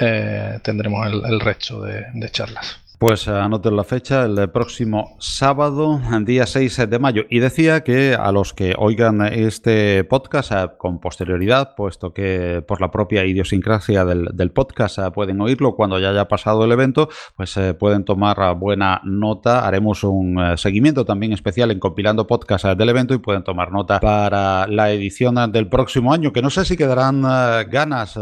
eh, 0.00 0.58
tendremos 0.62 1.06
el, 1.06 1.40
resto 1.40 1.82
de 1.82 2.30
charlas. 2.30 2.78
Pues 2.98 3.28
anoten 3.28 3.76
la 3.76 3.84
fecha, 3.84 4.24
el 4.24 4.50
próximo 4.50 5.14
sábado, 5.20 6.00
día 6.22 6.46
6 6.46 6.90
de 6.90 6.98
mayo. 6.98 7.22
Y 7.30 7.38
decía 7.38 7.84
que 7.84 8.16
a 8.16 8.32
los 8.32 8.52
que 8.54 8.74
oigan 8.76 9.24
este 9.24 10.02
podcast 10.02 10.50
eh, 10.50 10.66
con 10.76 10.98
posterioridad, 10.98 11.76
puesto 11.76 12.12
que 12.12 12.60
por 12.66 12.80
la 12.80 12.90
propia 12.90 13.24
idiosincrasia 13.24 14.04
del, 14.04 14.50
podcast 14.50 14.98
eh, 14.98 15.10
pueden 15.12 15.40
oírlo 15.40 15.76
cuando 15.76 16.00
ya 16.00 16.10
haya 16.10 16.26
pasado 16.26 16.64
el 16.64 16.72
evento, 16.72 17.08
pues 17.36 17.56
eh, 17.56 17.72
pueden 17.72 18.02
tomar 18.02 18.56
buena 18.56 19.00
nota. 19.04 19.64
Haremos 19.64 20.02
un 20.02 20.56
seguimiento 20.56 21.04
también 21.04 21.32
especial 21.32 21.70
en 21.70 21.78
compilando 21.78 22.26
podcast 22.26 22.64
del 22.64 22.88
evento 22.88 23.14
y 23.14 23.18
pueden 23.18 23.44
tomar 23.44 23.70
nota 23.70 24.00
para 24.00 24.66
la 24.66 24.90
edición 24.90 25.52
del 25.52 25.68
próximo 25.68 26.12
año, 26.12 26.32
que 26.32 26.42
no 26.42 26.50
sé 26.50 26.64
si 26.64 26.76
quedarán 26.76 27.22
ganas, 27.70 28.16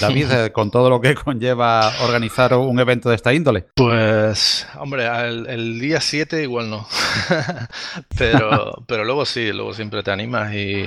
David, 0.00 0.52
con 0.52 0.70
todo 0.70 0.88
lo 0.88 1.00
que 1.00 1.16
conlleva 1.16 1.90
organizar 2.04 2.54
un 2.54 2.78
evento 2.78 3.08
de 3.08 3.16
esta 3.16 3.34
índole. 3.34 3.66
Pues 3.74 4.19
pues, 4.20 4.66
hombre, 4.78 5.06
el, 5.06 5.80
día 5.80 5.98
7 6.00 6.42
igual 6.42 6.68
no. 6.68 6.86
pero, 8.18 8.84
pero 8.86 9.04
luego 9.04 9.24
sí, 9.24 9.50
luego 9.50 9.72
siempre 9.72 10.02
te 10.02 10.10
animas 10.10 10.52
y, 10.54 10.84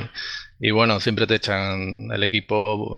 y 0.65 0.71
bueno, 0.71 1.01
siempre 1.01 1.27
te 1.27 1.35
echan, 1.35 1.93
el 1.97 2.23
equipo 2.23 2.95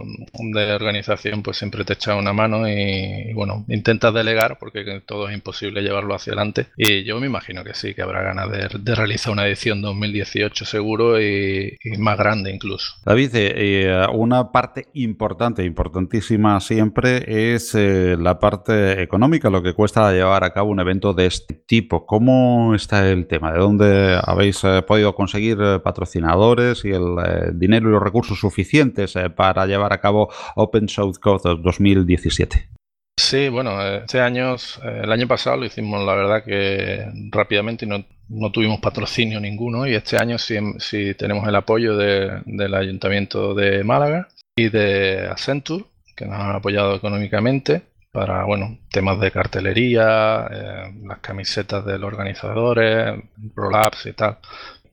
de 0.54 0.74
organización 0.74 1.42
pues 1.42 1.58
siempre 1.58 1.84
te 1.84 1.94
echa 1.94 2.16
una 2.16 2.32
mano 2.32 2.70
y, 2.70 3.34
bueno, 3.34 3.66
intentas 3.68 4.14
delegar 4.14 4.60
porque 4.60 5.02
todo 5.04 5.28
es 5.28 5.34
imposible 5.34 5.82
llevarlo 5.82 6.14
hacia 6.14 6.34
adelante. 6.34 6.68
Y 6.78 7.06
yo 7.06 7.20
me 7.20 7.26
imagino 7.26 7.64
que 7.64 7.74
sí, 7.74 7.96
que 7.96 8.04
habrá 8.04 8.22
ganas 8.22 8.52
de, 8.52 8.96
realizar 8.96 9.34
una 9.34 9.48
edición 9.48 9.82
2018 9.82 10.64
seguro 10.64 11.20
y, 11.20 11.76
más 11.98 12.20
grande 12.20 12.54
incluso. 12.54 12.94
David, 13.04 13.34
eh, 13.34 13.54
eh, 13.56 14.08
una 14.14 14.52
parte 14.52 14.90
importante, 14.94 15.64
importantísima 15.64 16.60
siempre 16.60 17.54
es 17.56 17.74
eh, 17.74 18.16
la 18.20 18.38
parte 18.38 19.02
económica, 19.02 19.50
lo 19.50 19.64
que 19.64 19.74
cuesta 19.74 20.12
llevar 20.12 20.44
a 20.44 20.54
cabo 20.54 20.70
un 20.70 20.82
evento 20.82 21.14
de 21.14 21.26
este 21.26 21.56
tipo. 21.56 22.06
¿Cómo 22.06 22.76
está 22.76 23.10
el 23.10 23.26
tema? 23.26 23.52
¿De 23.52 23.58
dónde 23.58 24.20
habéis 24.24 24.62
podido 24.86 25.16
conseguir 25.16 25.58
patrocinadores 25.84 26.86
y 26.86 26.92
el 26.92 27.55
dinero 27.60 27.90
y 27.90 27.92
los 27.92 28.04
recursos 28.04 28.40
suficientes 28.40 29.16
eh, 29.16 29.30
para 29.30 29.66
llevar 29.66 29.94
a 29.94 30.00
cabo 30.00 30.30
Open 30.56 30.88
Source 30.88 31.20
Code 31.20 31.62
2017. 31.62 32.70
Sí, 33.18 33.48
bueno, 33.48 33.82
este 33.82 34.20
año, 34.20 34.56
eh, 34.56 35.02
el 35.04 35.12
año 35.12 35.28
pasado 35.28 35.58
lo 35.58 35.66
hicimos, 35.66 36.06
la 36.06 36.16
verdad 36.16 36.44
que 36.44 37.06
rápidamente 37.32 37.86
y 37.86 37.88
no, 37.88 38.52
tuvimos 38.52 38.80
patrocinio 38.82 39.40
ninguno 39.40 39.88
y 39.88 39.96
este 39.96 40.18
año 40.18 40.38
sí, 40.38 41.14
tenemos 41.18 41.48
el 41.48 41.56
apoyo 41.56 41.96
del 41.96 42.74
Ayuntamiento 42.74 43.54
de 43.54 43.84
Málaga 43.84 44.28
y 44.56 44.70
de 44.70 45.28
Accenture, 45.30 45.86
que 46.16 46.26
nos 46.26 46.40
han 46.40 46.56
apoyado 46.56 46.96
económicamente 46.96 47.84
para, 48.12 48.46
bueno, 48.46 48.80
temas 48.92 49.20
de 49.20 49.32
cartelería, 49.32 50.48
eh, 50.52 50.94
las 51.04 51.20
camisetas 51.20 51.86
de 51.86 52.00
los 52.00 52.08
organizadores, 52.08 53.22
roll-ups 53.56 54.06
y 54.08 54.14
tal 54.14 54.38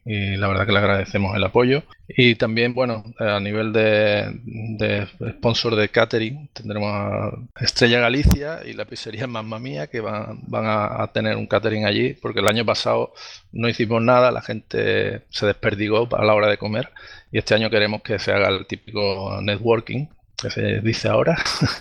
y 0.04 0.36
la 0.36 0.48
verdad 0.48 0.66
que 0.66 0.72
le 0.72 0.78
agradecemos 0.78 1.36
el 1.36 1.44
apoyo. 1.44 1.84
Y 2.08 2.34
también, 2.34 2.74
bueno, 2.74 3.04
a 3.18 3.38
nivel 3.40 3.72
de, 3.72 5.06
sponsor 5.38 5.76
de 5.76 5.88
catering, 5.88 6.48
tendremos 6.52 6.90
a 6.92 7.30
Estrella 7.60 8.00
Galicia 8.00 8.60
y 8.64 8.72
la 8.72 8.84
pizzería 8.84 9.26
Mamma 9.26 9.58
Mía 9.58 9.86
que 9.86 10.00
van, 10.00 10.40
van 10.46 10.64
a, 10.66 11.06
tener 11.12 11.36
un 11.36 11.46
catering 11.46 11.86
allí, 11.86 12.14
porque 12.14 12.40
el 12.40 12.48
año 12.48 12.64
pasado 12.64 13.14
no 13.52 13.68
hicimos 13.68 14.02
nada, 14.02 14.30
la 14.32 14.42
gente 14.42 15.22
se 15.30 15.46
desperdigó 15.46 16.08
a 16.16 16.24
la 16.24 16.34
hora 16.34 16.48
de 16.48 16.58
comer 16.58 16.90
y 17.30 17.38
este 17.38 17.54
año 17.54 17.70
queremos 17.70 18.02
que 18.02 18.18
se 18.18 18.32
haga 18.32 18.48
el 18.48 18.66
típico 18.66 19.40
networking 19.40 20.06
que 20.40 20.50
se 20.50 20.80
dice 20.80 21.08
ahora 21.08 21.36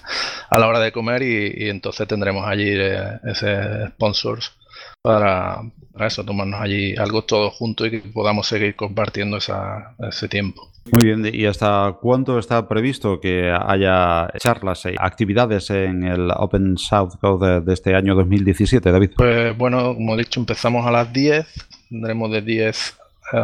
a 0.50 0.60
la 0.60 0.68
hora 0.68 0.80
de 0.80 0.92
comer 0.92 1.24
y, 1.24 1.70
entonces 1.70 2.08
tendremos 2.08 2.46
allí 2.48 2.70
eh, 2.70 3.20
ese 3.24 3.88
sponsors 3.88 4.54
para, 5.02 5.62
eso, 6.00 6.24
tomarnos 6.24 6.62
allí 6.62 6.96
algo 6.96 7.24
todos 7.24 7.54
juntos 7.54 7.88
y 7.88 7.92
que 7.92 8.00
podamos 8.00 8.48
seguir 8.48 8.76
compartiendo 8.76 9.38
ese 9.38 10.28
tiempo. 10.30 10.72
Muy 10.92 11.04
bien, 11.04 11.30
¿y 11.32 11.46
hasta 11.46 11.96
cuánto 12.02 12.40
está 12.40 12.68
previsto 12.68 13.20
que 13.20 13.52
haya 13.52 14.28
charlas 14.40 14.86
y 14.86 14.96
actividades 14.98 15.70
en 15.70 16.04
el 16.04 16.32
Open 16.36 16.76
South 16.78 17.18
Code 17.22 17.62
de, 17.62 17.74
este 17.74 17.96
año 17.96 18.16
2017, 18.16 18.92
David? 18.92 19.12
Pues 19.16 19.56
bueno, 19.58 19.94
como 19.94 20.16
he 20.16 20.18
dicho, 20.18 20.40
empezamos 20.40 20.86
a 20.88 20.92
las 20.92 21.14
10, 21.14 21.46
tendremos 21.90 22.32
de 22.32 22.42
10 22.42 22.98
eh, 23.34 23.38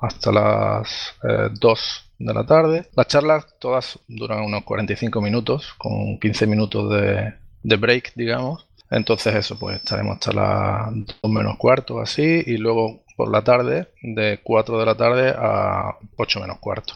hasta 0.00 0.30
las 0.30 1.14
2 1.60 1.80
eh, 1.80 2.24
de 2.24 2.34
la 2.34 2.46
tarde. 2.46 2.86
Las 2.94 3.08
charlas 3.08 3.46
todas 3.58 3.98
duran 4.06 4.44
unos 4.44 4.62
45 4.62 5.20
minutos, 5.20 5.74
con 5.78 6.20
15 6.20 6.46
minutos 6.46 6.90
de, 6.90 7.34
de 7.64 7.76
break, 7.76 8.12
digamos. 8.14 8.67
Entonces 8.90 9.34
eso, 9.34 9.58
pues 9.58 9.76
estaremos 9.76 10.14
hasta 10.14 10.32
las 10.32 10.94
2 11.22 11.30
menos 11.30 11.56
cuarto 11.58 12.00
así 12.00 12.42
y 12.46 12.56
luego 12.56 13.02
por 13.16 13.30
la 13.30 13.42
tarde 13.42 13.88
de 14.02 14.40
4 14.42 14.78
de 14.78 14.86
la 14.86 14.94
tarde 14.96 15.34
a 15.36 15.96
8 16.16 16.40
menos 16.40 16.58
cuarto. 16.58 16.94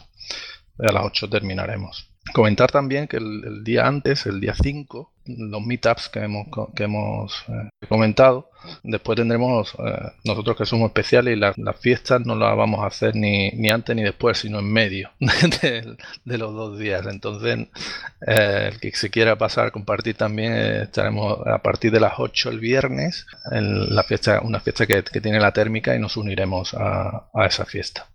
A 0.79 0.91
las 0.91 1.03
8 1.05 1.29
terminaremos. 1.29 2.12
Comentar 2.31 2.71
también 2.71 3.07
que 3.07 3.17
el, 3.17 3.63
día 3.63 3.85
antes, 3.85 4.25
el 4.25 4.39
día 4.39 4.55
5, 4.55 5.11
los 5.25 5.61
meetups 5.61 6.09
que 6.09 6.19
hemos, 6.19 6.47
que 6.73 6.85
hemos 6.85 7.45
eh, 7.49 7.69
comentado, 7.87 8.49
después 8.81 9.17
tendremos, 9.17 9.75
eh, 9.77 10.11
nosotros 10.23 10.57
que 10.57 10.65
somos 10.65 10.87
especiales 10.87 11.35
y 11.35 11.39
las 11.39 11.79
fiestas 11.79 12.25
no 12.25 12.35
las 12.35 12.55
vamos 12.55 12.81
a 12.81 12.87
hacer 12.87 13.15
ni, 13.15 13.51
ni 13.51 13.69
antes 13.69 13.95
ni 13.95 14.03
después, 14.03 14.37
sino 14.37 14.59
en 14.59 14.71
medio 14.71 15.11
de, 15.19 16.37
los 16.37 16.53
dos 16.53 16.79
días. 16.79 17.05
Entonces, 17.07 17.67
eh, 18.25 18.69
el 18.71 18.79
que 18.79 18.91
se 18.93 19.09
quiera 19.09 19.37
pasar, 19.37 19.71
compartir 19.71 20.15
también, 20.15 20.53
estaremos 20.53 21.45
a 21.45 21.59
partir 21.59 21.91
de 21.91 21.99
las 21.99 22.13
8 22.17 22.49
el 22.49 22.59
viernes 22.59 23.27
en 23.51 23.93
la 23.93 24.03
fiesta, 24.03 24.41
una 24.41 24.61
fiesta 24.61 24.87
que, 24.87 25.03
tiene 25.03 25.39
la 25.39 25.51
térmica 25.51 25.93
y 25.93 25.99
nos 25.99 26.17
uniremos 26.17 26.73
a 26.73 27.45
esa 27.45 27.65
fiesta. 27.65 28.07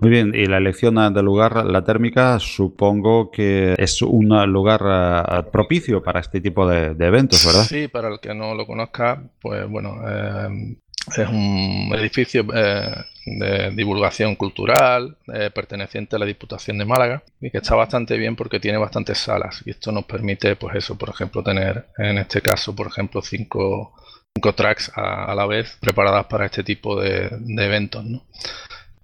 Muy 0.00 0.08
bien, 0.08 0.32
y 0.34 0.46
la 0.46 0.56
elección 0.56 0.94
del 1.12 1.24
lugar, 1.24 1.66
la 1.66 1.84
térmica, 1.84 2.38
supongo 2.38 3.30
que 3.30 3.74
es 3.76 4.00
un 4.00 4.28
lugar 4.50 5.50
propicio 5.52 6.02
para 6.02 6.20
este 6.20 6.40
tipo 6.40 6.66
de, 6.66 6.96
eventos, 6.98 7.44
¿verdad? 7.44 7.64
Sí, 7.64 7.88
para 7.88 8.08
el 8.08 8.18
que 8.18 8.34
no 8.34 8.54
lo 8.54 8.66
conozca, 8.66 9.22
pues 9.42 9.68
bueno, 9.68 10.00
eh, 10.08 10.76
es 11.16 11.28
un 11.28 11.92
edificio 11.94 12.46
eh, 12.54 12.94
de 13.26 13.70
divulgación 13.72 14.36
cultural 14.36 15.16
eh, 15.32 15.50
perteneciente 15.50 16.16
a 16.16 16.18
la 16.18 16.26
Diputación 16.26 16.78
de 16.78 16.84
Málaga 16.84 17.22
y 17.40 17.50
que 17.50 17.58
está 17.58 17.74
bastante 17.74 18.16
bien 18.16 18.36
porque 18.36 18.60
tiene 18.60 18.78
bastantes 18.78 19.18
salas 19.18 19.62
y 19.64 19.70
esto 19.70 19.92
nos 19.92 20.04
permite, 20.04 20.56
pues 20.56 20.76
eso, 20.76 20.96
por 20.96 21.10
ejemplo, 21.10 21.42
tener 21.42 21.86
en 21.98 22.18
este 22.18 22.40
caso, 22.40 22.74
por 22.74 22.86
ejemplo, 22.86 23.22
cinco, 23.22 23.94
cinco 24.34 24.54
tracks 24.54 24.92
a, 24.94 25.34
la 25.34 25.46
vez 25.46 25.76
preparadas 25.80 26.26
para 26.26 26.46
este 26.46 26.62
tipo 26.62 27.00
de, 27.00 27.30
eventos. 27.58 28.04
¿no? 28.04 28.22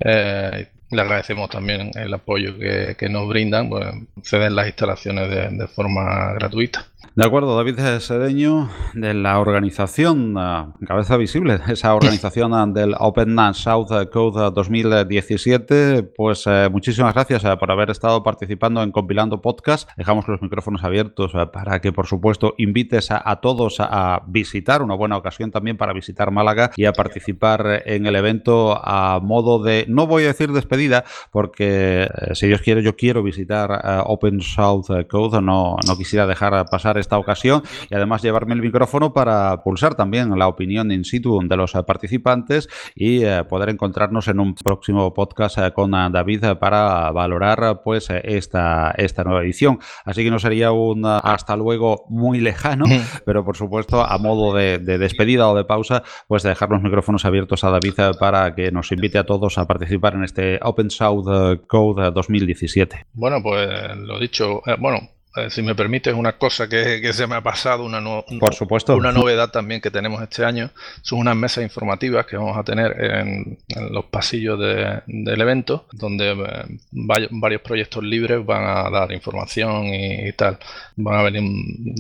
Eh, 0.01 0.69
le 0.91 1.03
agradecemos 1.03 1.51
también 1.51 1.91
el 1.95 2.15
apoyo 2.15 2.57
que, 2.59 3.09
nos 3.09 3.29
brindan, 3.29 3.69
pues 3.69 3.87
ceden 4.23 4.55
las 4.55 4.67
instalaciones 4.67 5.31
de 5.59 5.67
forma 5.67 6.33
gratuita. 6.35 6.87
De 7.17 7.25
acuerdo, 7.25 7.57
David 7.57 7.79
Sedeño, 8.01 8.69
de 8.93 9.15
la 9.15 9.41
organización, 9.41 10.37
eh, 10.39 10.67
cabeza 10.87 11.17
visible, 11.17 11.59
esa 11.69 11.95
organización 11.95 12.53
eh, 12.53 12.79
del 12.79 12.95
Open 12.99 13.35
South 13.55 13.89
Code 14.13 14.51
2017, 14.55 16.03
pues 16.15 16.45
eh, 16.47 16.69
muchísimas 16.71 17.15
gracias 17.15 17.43
por 17.59 17.71
haber 17.71 17.89
estado 17.89 18.23
participando 18.23 18.83
en 18.83 18.93
Compilando 18.93 19.41
Podcast. 19.41 19.89
Dejamos 19.97 20.29
los 20.29 20.43
micrófonos 20.43 20.85
abiertos 20.85 21.33
para 21.55 21.81
que, 21.81 21.91
por 21.91 22.07
supuesto, 22.07 22.53
invites 22.59 23.09
a, 23.11 23.37
todos 23.37 23.79
a, 23.81 24.23
visitar, 24.27 24.83
una 24.83 24.95
buena 24.95 25.17
ocasión 25.17 25.51
también 25.51 25.79
para 25.79 25.95
visitar 25.95 26.31
Málaga 26.31 26.73
y 26.77 26.85
a 26.85 26.93
participar 26.93 27.83
en 27.87 28.05
el 28.05 28.15
evento 28.15 28.79
a 28.85 29.21
modo 29.23 29.63
de, 29.63 29.87
no 29.89 30.07
voy 30.07 30.25
a 30.25 30.27
decir 30.27 30.53
despedida, 30.53 31.05
porque 31.31 32.11
si 32.35 32.47
Dios 32.47 32.61
quiere, 32.61 32.83
yo 32.83 32.95
quiero 32.95 33.23
visitar 33.23 34.03
Open 34.05 34.43
South 34.43 34.89
Code, 35.09 35.41
no, 35.41 35.77
no 35.87 35.97
quisiera 35.97 36.27
dejar 36.27 36.67
pasar 36.67 36.99
esta 37.07 37.19
ocasión 37.19 37.63
y 37.89 37.95
además 37.95 38.23
llevarme 38.23 38.55
el 38.55 38.61
micrófono 38.61 39.13
para 39.13 39.63
pulsar 39.63 39.95
también 39.95 40.37
la 40.37 40.49
opinión 40.49 40.91
in 40.91 41.05
situ 41.05 41.39
de 41.43 41.57
los 41.57 41.73
participantes 41.87 42.69
y 42.95 43.23
eh, 43.25 43.45
poder 43.49 43.69
encontrarnos 43.69 44.27
en 44.29 44.41
un 44.41 44.55
próximo 44.55 45.15
podcast 45.15 45.59
eh, 45.59 45.73
con 45.73 45.95
eh, 45.95 46.09
David 46.11 46.45
para 46.59 47.11
valorar 47.13 47.83
pues 47.85 48.09
esta, 48.11 48.93
esta 48.97 49.25
nueva 49.25 49.43
edición. 49.43 49.79
Así 50.05 50.25
que 50.25 50.31
no 50.31 50.39
sería 50.39 50.73
un 50.73 51.05
hasta 51.07 51.57
luego 51.57 52.07
muy 52.09 52.41
lejano, 52.41 52.87
pero 53.25 53.45
por 53.45 53.57
supuesto 53.57 54.03
a 54.05 54.19
modo 54.19 54.55
de, 54.55 54.79
despedida 54.79 55.49
o 55.49 55.57
de 55.57 55.65
pausa, 55.65 56.03
pues 56.27 56.43
dejar 56.43 56.71
los 56.71 56.83
micrófonos 56.83 57.25
abiertos 57.25 57.63
a 57.65 57.71
David 57.71 57.95
para 58.19 58.55
que 58.55 58.73
nos 58.73 58.91
invite 58.91 59.19
a 59.19 59.25
todos 59.25 59.59
a 59.59 59.67
participar 59.67 60.15
en 60.15 60.25
este 60.25 60.59
Open 60.63 60.91
South 60.91 61.27
Code 61.69 62.11
2017. 62.11 63.07
Bueno, 63.13 63.43
pues 63.43 63.69
lo 63.97 64.19
dicho, 64.19 64.63
bueno, 64.79 64.99
eh, 64.99 65.16
si 65.51 65.63
me 65.63 65.75
permite, 65.75 66.11
es 66.11 66.17
una 66.17 66.39
cosa 66.39 66.69
que, 66.69 67.13
se 67.13 67.27
me 67.27 67.35
ha 67.35 67.43
pasado, 67.43 67.85
una, 67.85 68.01
Por 68.41 68.55
supuesto. 68.55 68.97
una 68.97 69.13
novedad 69.13 69.51
también 69.51 69.81
que 69.81 69.91
tenemos 69.91 70.23
este 70.23 70.45
año, 70.45 70.71
son 71.03 71.19
unas 71.21 71.37
mesas 71.37 71.63
informativas 71.65 72.27
que 72.27 72.37
vamos 72.37 72.57
a 72.57 72.65
tener 72.65 72.99
en, 73.01 73.59
los 73.91 74.07
pasillos 74.07 74.59
del 74.59 75.41
evento, 75.41 75.87
donde 75.93 76.33
eh, 76.33 77.29
varios 77.31 77.63
proyectos 77.63 78.03
libres 78.03 78.45
van 78.45 78.65
a 78.65 78.91
dar 78.91 79.13
información 79.13 79.87
y, 79.87 80.33
tal. 80.33 80.59
Van 80.97 81.21
a 81.21 81.23
venir 81.23 81.43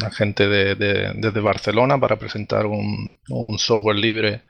la 0.01 0.11
gente 0.11 0.49
de, 0.49 0.75
desde 0.75 1.41
Barcelona 1.41 1.99
para 1.99 2.17
presentar 2.17 2.67
un, 2.67 3.11
software 3.59 3.97
libre 3.97 4.43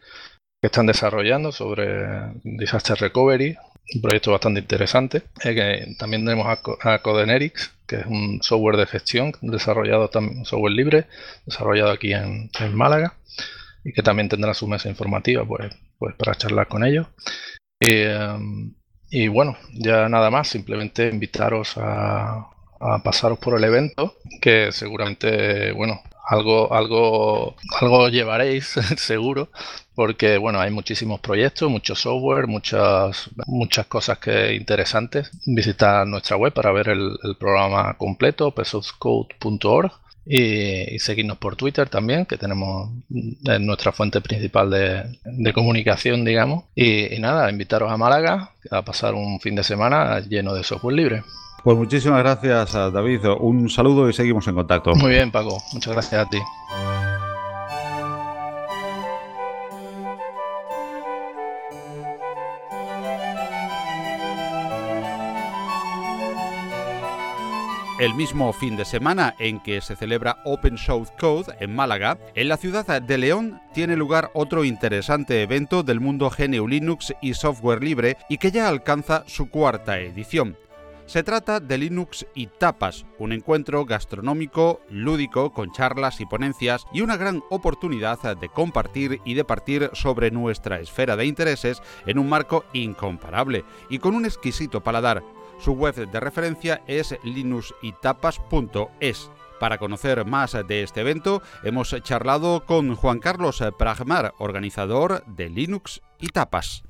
que 0.61 0.67
están 0.67 0.87
desarrollando 0.87 1.53
sobre 1.53 2.33
disaster 2.43 2.99
recovery, 2.99 3.57
un 3.95 4.03
proyecto 4.03 4.33
bastante 4.33 4.61
interesante. 4.61 5.23
Eh, 5.45 5.95
también 5.99 6.25
tenemos 6.25 6.47
a, 6.47 6.95
a 6.95 6.99
Codenerix, 7.03 7.76
que 7.87 7.97
es 7.97 8.07
un 8.07 8.43
software 8.43 8.77
de 8.77 8.87
gestión 8.87 9.33
desarrollado 9.41 10.09
también, 10.09 10.45
software 10.45 10.73
libre, 10.73 11.07
desarrollado 11.45 11.91
aquí 11.91 12.13
en, 12.13 12.51
Málaga 12.73 13.15
y 13.85 13.93
que 13.93 14.03
también 14.03 14.29
tendrá 14.29 14.55
su 14.55 14.67
mesa 14.67 14.89
informativa 14.89 15.45
pues, 15.45 15.75
pues 15.99 16.15
para 16.17 16.35
charlar 16.35 16.69
con 16.69 16.85
ellos. 16.85 17.07
Em, 17.81 18.75
y 19.11 19.29
bueno, 19.29 19.57
ya 19.73 20.09
nada 20.09 20.31
más, 20.31 20.49
simplemente 20.49 21.09
invitaros 21.09 21.77
a, 21.77 22.49
a 22.81 23.03
pasaros 23.03 23.39
por 23.39 23.57
el 23.57 23.65
evento, 23.65 24.17
que 24.41 24.73
seguramente, 24.73 25.73
bueno, 25.73 26.01
algo, 26.27 26.73
algo, 26.75 27.57
algo 27.81 28.09
llevaréis 28.09 28.67
seguro, 28.97 29.49
porque 29.95 30.39
bueno, 30.39 30.61
hay 30.61 30.71
muchísimos 30.71 31.21
proyectos, 31.21 31.71
mucho 31.71 31.95
software, 31.95 32.47
muchas, 32.47 33.31
muchas 33.47 33.87
cosas 33.87 34.19
que 34.19 34.55
interesantes. 34.55 35.31
Visita 35.47 36.05
nuestra 36.05 36.37
web 36.37 36.53
para 36.53 36.73
ver 36.73 36.89
el, 36.89 37.17
programa 37.39 37.95
completo, 37.97 38.51
pesoutcode.org. 38.51 39.93
Y, 40.29 40.99
seguirnos 40.99 41.39
por 41.39 41.55
Twitter 41.55 41.89
también, 41.89 42.27
que 42.27 42.37
tenemos 42.37 42.91
nuestra 43.09 43.93
fuente 43.93 44.21
principal 44.21 44.71
de, 44.71 45.53
comunicación, 45.53 46.25
digamos. 46.25 46.65
Y, 46.75 47.15
y, 47.15 47.21
nada, 47.21 47.49
invitaros 47.49 47.93
a 47.93 47.97
Málaga 47.97 48.51
a 48.73 48.83
pasar 48.83 49.15
un 49.15 49.39
fin 49.39 49.55
de 49.55 49.63
semana 49.63 50.19
lleno 50.19 50.53
de 50.53 50.65
software 50.65 50.97
libre. 50.97 51.23
Pues 51.67 51.77
muchísimas 51.77 52.21
gracias, 52.21 52.93
David. 52.93 53.27
Un 53.41 53.69
saludo 53.69 54.09
y 54.09 54.13
seguimos 54.13 54.47
en 54.47 54.55
contacto. 54.55 54.95
Muy 54.95 55.11
bien, 55.11 55.33
Paco. 55.33 55.61
Muchas 55.73 55.95
gracias 55.95 56.25
a 56.25 56.31
ti. 56.31 56.39
El 67.99 68.15
mismo 68.15 68.53
fin 68.53 68.77
de 68.77 68.85
semana 68.85 69.35
en 69.41 69.59
que 69.59 69.81
se 69.81 69.97
celebra 69.97 70.37
Open 70.45 70.79
Source 70.79 71.13
Code 71.19 71.53
en 71.59 71.75
Málaga, 71.75 72.17
en 72.37 72.49
la 72.49 72.59
ciudad 72.59 73.03
de 73.03 73.19
León 73.19 73.61
tiene 73.75 73.97
lugar 73.97 74.31
otro 74.35 74.63
interesante 74.63 75.43
evento 75.43 75.83
del 75.83 75.99
mundo 75.99 76.31
GNU 76.31 76.69
Linux 76.69 77.13
y 77.21 77.35
software 77.35 77.83
libre 77.83 78.19
y 78.29 78.39
que 78.39 78.53
ya 78.53 78.69
alcanza 78.69 79.25
su 79.27 79.51
cuarta 79.51 79.99
edición. 79.99 80.57
Se 81.07 81.23
trata 81.23 81.61
de 81.61 81.79
Linux 81.79 82.27
y 82.35 82.49
Tapas, 82.49 83.07
un 83.21 83.33
encuentro 83.33 83.85
gastronómico, 83.85 84.81
lúdico, 84.91 85.53
con 85.53 85.71
charlas 85.71 86.21
y 86.21 86.27
ponencias 86.27 86.85
y 86.93 87.01
una 87.01 87.17
gran 87.17 87.45
oportunidad 87.49 88.37
de 88.37 88.49
compartir 88.49 89.21
y 89.25 89.35
de 89.35 89.45
partir 89.45 89.89
sobre 89.93 90.33
nuestra 90.33 90.81
esfera 90.81 91.15
de 91.15 91.27
intereses 91.27 91.81
en 92.07 92.19
un 92.19 92.29
marco 92.29 92.65
incomparable 92.73 93.65
y 93.89 94.01
con 94.01 94.17
un 94.17 94.25
exquisito 94.25 94.83
paladar. 94.83 95.23
Su 95.61 95.75
web 95.75 95.95
de 95.95 96.21
referencia 96.21 96.83
es 96.89 97.17
linuxitapas.es. 97.23 99.31
Para 99.61 99.79
conocer 99.79 100.27
más 100.27 100.57
de 100.67 100.83
este 100.83 101.03
evento, 101.03 101.41
hemos 101.63 101.95
charlado 102.03 102.67
con 102.67 102.97
Juan 102.97 103.21
Carlos 103.21 103.63
Pragmar, 103.79 104.35
organizador 104.39 105.25
de 105.27 105.51
Linux 105.51 106.03
y 106.19 106.27
Tapas. 106.29 106.83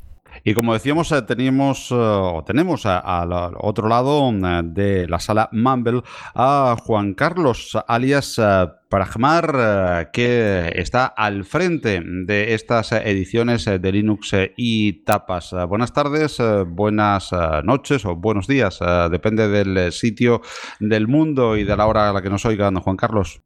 Y 0.45 0.55
como 0.55 0.75
decíamos, 0.75 1.11
eh, 1.11 1.23
teníamos, 1.23 1.89
eh, 1.91 2.43
tenemos 2.47 2.87
al 2.87 3.33
otro 3.59 3.89
lado 3.89 4.31
eh, 4.31 4.63
de 4.65 5.09
la 5.09 5.19
sala 5.19 5.49
Mumble 5.51 6.03
a 6.35 6.77
Juan 6.85 7.15
Carlos, 7.15 7.77
alias 7.89 8.41
Pragmar, 8.89 10.11
que 10.13 10.73
está 10.77 11.07
al 11.07 11.45
frente 11.45 12.01
de 12.01 12.55
estas 12.55 12.93
ediciones 12.93 13.65
de 13.65 13.93
Linux 13.93 14.33
y 14.57 15.05
tapas. 15.05 15.53
Buenas 15.69 15.93
tardes, 15.93 16.41
buenas 16.69 17.33
noches 17.65 18.05
o 18.05 18.15
buenos 18.15 18.47
días, 18.47 18.79
depende 19.11 19.49
del 19.49 19.91
sitio 19.91 20.43
del 20.79 21.09
mundo 21.09 21.57
y 21.57 21.65
de 21.65 21.77
la 21.77 21.87
hora 21.87 22.11
a 22.11 22.13
la 22.13 22.23
que 22.23 22.31
nos 22.31 22.45
oigan, 22.45 22.77
Juan 22.77 22.97
Carlos. 22.97 23.43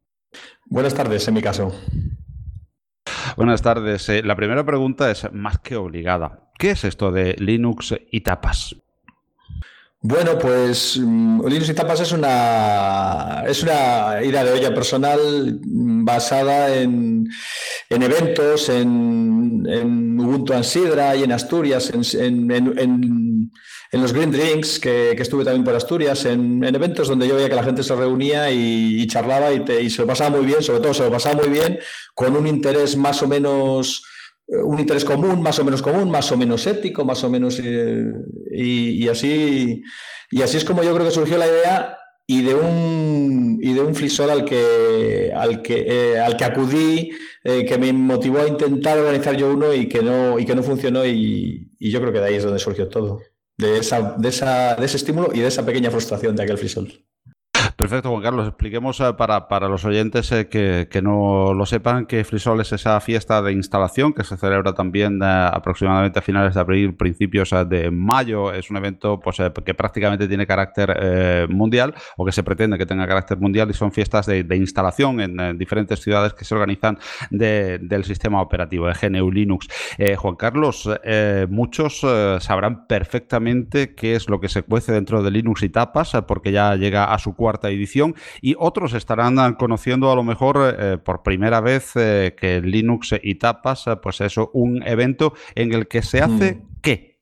Buenas 0.65 0.93
tardes, 0.93 1.27
en 1.27 1.33
mi 1.33 1.41
caso. 1.41 1.73
Buenas 3.35 3.63
tardes. 3.63 4.07
La 4.23 4.35
primera 4.35 4.63
pregunta 4.63 5.09
es 5.09 5.31
más 5.33 5.57
que 5.57 5.75
obligada. 5.75 6.50
¿Qué 6.61 6.69
es 6.69 6.83
esto 6.83 7.11
de 7.11 7.33
Linux 7.39 7.95
y 8.11 8.21
tapas? 8.21 8.75
Bueno, 9.99 10.37
pues 10.37 10.95
mm, 10.95 11.43
Linux 11.47 11.69
y 11.69 11.73
tapas 11.73 12.01
es 12.01 12.11
una, 12.11 13.43
es 13.47 13.63
una 13.63 14.19
idea 14.23 14.43
de 14.43 14.51
olla 14.51 14.71
personal 14.71 15.59
basada 15.63 16.75
en, 16.75 17.27
eventos, 17.89 18.69
en, 18.69 19.65
en, 19.67 20.19
Ubuntu 20.19 20.53
Ansidra 20.53 21.15
y 21.15 21.23
en 21.23 21.31
Asturias, 21.31 21.91
en, 21.93 23.49
los 23.93 24.13
Green 24.13 24.31
Drinks, 24.31 24.77
que, 24.79 25.13
estuve 25.13 25.43
también 25.43 25.63
por 25.63 25.73
Asturias, 25.73 26.25
en, 26.25 26.63
eventos 26.63 27.07
donde 27.07 27.27
yo 27.27 27.37
veía 27.37 27.49
que 27.49 27.55
la 27.55 27.63
gente 27.63 27.81
se 27.81 27.95
reunía 27.95 28.51
y, 28.51 29.07
charlaba 29.07 29.51
y, 29.51 29.65
y 29.81 29.89
se 29.89 30.03
lo 30.03 30.07
pasaba 30.07 30.37
muy 30.37 30.45
bien, 30.45 30.61
sobre 30.61 30.81
todo 30.81 30.93
se 30.93 31.05
lo 31.05 31.09
pasaba 31.09 31.41
muy 31.41 31.49
bien, 31.49 31.79
con 32.13 32.35
un 32.35 32.45
interés 32.45 32.95
más 32.95 33.23
o 33.23 33.27
menos 33.27 34.03
un 34.47 34.79
interés 34.79 35.05
común, 35.05 35.41
más 35.41 35.59
o 35.59 35.63
menos 35.63 35.81
común, 35.81 36.09
más 36.09 36.31
o 36.31 36.37
menos 36.37 36.67
ético, 36.67 37.05
más 37.05 37.23
o 37.23 37.29
menos. 37.29 37.59
Eh, 37.63 38.11
y, 38.51 39.07
así, 39.07 39.81
y 40.29 40.41
así 40.41 40.57
es 40.57 40.65
como 40.65 40.83
yo 40.83 40.93
creo 40.93 41.05
que 41.05 41.11
surgió 41.11 41.37
la 41.37 41.47
idea 41.47 41.97
y 42.27 42.43
de 42.43 42.55
un, 42.55 43.59
y 43.61 43.73
de 43.73 43.81
un 43.81 43.95
flisol 43.95 44.29
al 44.29 44.45
que, 44.45 45.31
al 45.35 45.61
que, 45.61 45.85
eh, 45.87 46.19
al 46.19 46.37
que 46.37 46.45
acudí, 46.45 47.11
eh, 47.43 47.65
que 47.65 47.77
me 47.77 47.93
motivó 47.93 48.39
a 48.39 48.47
intentar 48.47 48.97
organizar 48.97 49.35
yo 49.35 49.51
uno 49.51 49.73
y 49.73 49.87
que 49.87 50.01
no, 50.01 50.37
y 50.37 50.45
que 50.45 50.55
no 50.55 50.63
funcionó. 50.63 51.05
Y, 51.05 51.71
y, 51.79 51.91
yo 51.91 51.99
creo 52.01 52.13
que 52.13 52.19
de 52.19 52.25
ahí 52.27 52.35
es 52.35 52.43
donde 52.43 52.59
surgió 52.59 52.89
todo, 52.89 53.21
de, 53.57 53.79
esa, 53.79 54.15
de, 54.17 54.29
esa, 54.29 54.75
de 54.75 54.85
ese 54.85 54.97
estímulo 54.97 55.29
y 55.33 55.39
de 55.39 55.47
esa 55.47 55.65
pequeña 55.65 55.91
frustración 55.91 56.35
de 56.35 56.43
aquel 56.43 56.57
flisol. 56.57 57.05
Perfecto, 57.75 58.09
Juan 58.09 58.21
Carlos. 58.21 58.47
Expliquemos 58.47 58.99
eh, 58.99 59.13
para, 59.17 59.47
para 59.47 59.67
los 59.67 59.85
oyentes 59.85 60.31
eh, 60.31 60.47
que, 60.47 60.87
que, 60.89 61.01
no 61.01 61.53
lo 61.53 61.65
sepan 61.65 62.05
que 62.05 62.23
FreeSol 62.23 62.61
es 62.61 62.71
esa 62.73 62.99
fiesta 62.99 63.41
de 63.41 63.53
instalación 63.53 64.13
que 64.13 64.23
se 64.23 64.37
celebra 64.37 64.73
también 64.73 65.21
aproximadamente 65.23 66.19
a 66.19 66.21
finales 66.21 66.53
de 66.53 66.59
abril, 66.59 66.95
principios 66.95 67.53
de 67.67 67.91
mayo. 67.91 68.53
Es 68.53 68.69
un 68.69 68.77
evento 68.77 69.19
pues, 69.19 69.37
que 69.65 69.73
prácticamente 69.73 70.27
tiene 70.27 70.47
carácter 70.47 71.47
mundial 71.49 71.93
o 72.17 72.25
que 72.25 72.31
se 72.31 72.43
pretende 72.43 72.77
que 72.77 72.85
tenga 72.85 73.07
carácter 73.07 73.37
mundial 73.37 73.69
y 73.69 73.73
son 73.73 73.91
fiestas 73.91 74.25
de, 74.25 74.55
instalación 74.55 75.19
en, 75.21 75.57
diferentes 75.57 75.99
ciudades 76.01 76.33
que 76.33 76.45
se 76.45 76.53
organizan 76.53 76.97
del 77.29 78.03
sistema 78.03 78.41
operativo 78.41 78.87
de 78.87 78.93
GNU 78.93 79.31
Linux. 79.31 79.67
Juan 80.17 80.35
Carlos, 80.35 80.89
muchos 81.49 82.05
sabrán 82.39 82.87
perfectamente 82.87 83.93
qué 83.95 84.15
es 84.15 84.29
lo 84.29 84.39
que 84.39 84.49
se 84.49 84.63
cuece 84.63 84.91
dentro 84.91 85.23
de 85.23 85.31
Linux 85.31 85.63
y 85.63 85.69
tapas, 85.69 86.13
eh, 86.13 86.21
porque 86.21 86.51
ya 86.51 86.75
llega 86.75 87.05
a 87.05 87.17
su 87.17 87.33
cuarta 87.61 87.69
edición, 87.69 88.15
y 88.41 88.55
otros 88.57 88.93
estarán 88.93 89.37
eh, 89.39 89.55
conociendo 89.57 90.11
a 90.11 90.15
lo 90.15 90.23
mejor 90.23 90.75
eh, 90.77 90.97
por 90.97 91.23
primera 91.23 91.61
vez 91.61 91.93
que 91.93 92.61
Linux 92.63 93.15
y 93.21 93.35
tapas, 93.35 93.85
pues 94.01 94.21
eso, 94.21 94.49
un 94.53 94.81
evento 94.83 95.33
en 95.55 95.73
el 95.73 95.87
que 95.87 96.01
se 96.01 96.21
hace 96.21 96.55
mm. 96.55 96.81
qué. 96.81 97.19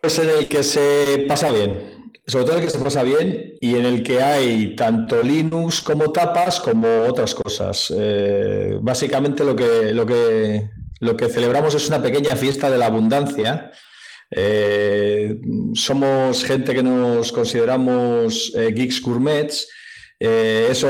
Pues 0.00 0.18
en 0.18 0.30
el 0.30 0.48
que 0.48 0.62
se 0.62 1.24
pasa 1.28 1.50
bien 1.50 2.02
sobre 2.24 2.44
todo 2.44 2.54
en 2.54 2.60
el 2.62 2.66
que 2.66 2.78
se 2.78 2.84
pasa 2.84 3.02
bien 3.02 3.54
y 3.60 3.74
en 3.74 3.84
el 3.84 4.04
que 4.04 4.22
hay 4.22 4.76
tanto 4.76 5.24
Linux 5.24 5.80
como 5.80 6.12
tapas 6.12 6.60
como 6.60 6.86
otras 7.08 7.34
cosas. 7.34 7.92
básicamente 8.80 9.42
lo 9.42 9.56
que, 9.56 9.92
lo, 9.92 10.06
que, 10.06 10.70
lo 11.00 11.16
que 11.16 11.28
celebramos 11.28 11.74
es 11.74 11.88
una 11.88 12.00
pequeña 12.00 12.36
fiesta 12.36 12.70
de 12.70 12.78
la 12.78 12.86
abundancia 12.86 13.72
eh, 14.34 15.38
somos 15.74 16.44
gente 16.44 16.74
que 16.74 16.82
nos 16.82 17.30
consideramos 17.32 18.52
eh, 18.56 18.72
geeks 18.72 19.02
gourmets. 19.02 19.68
Eh, 20.18 20.68
eso 20.70 20.88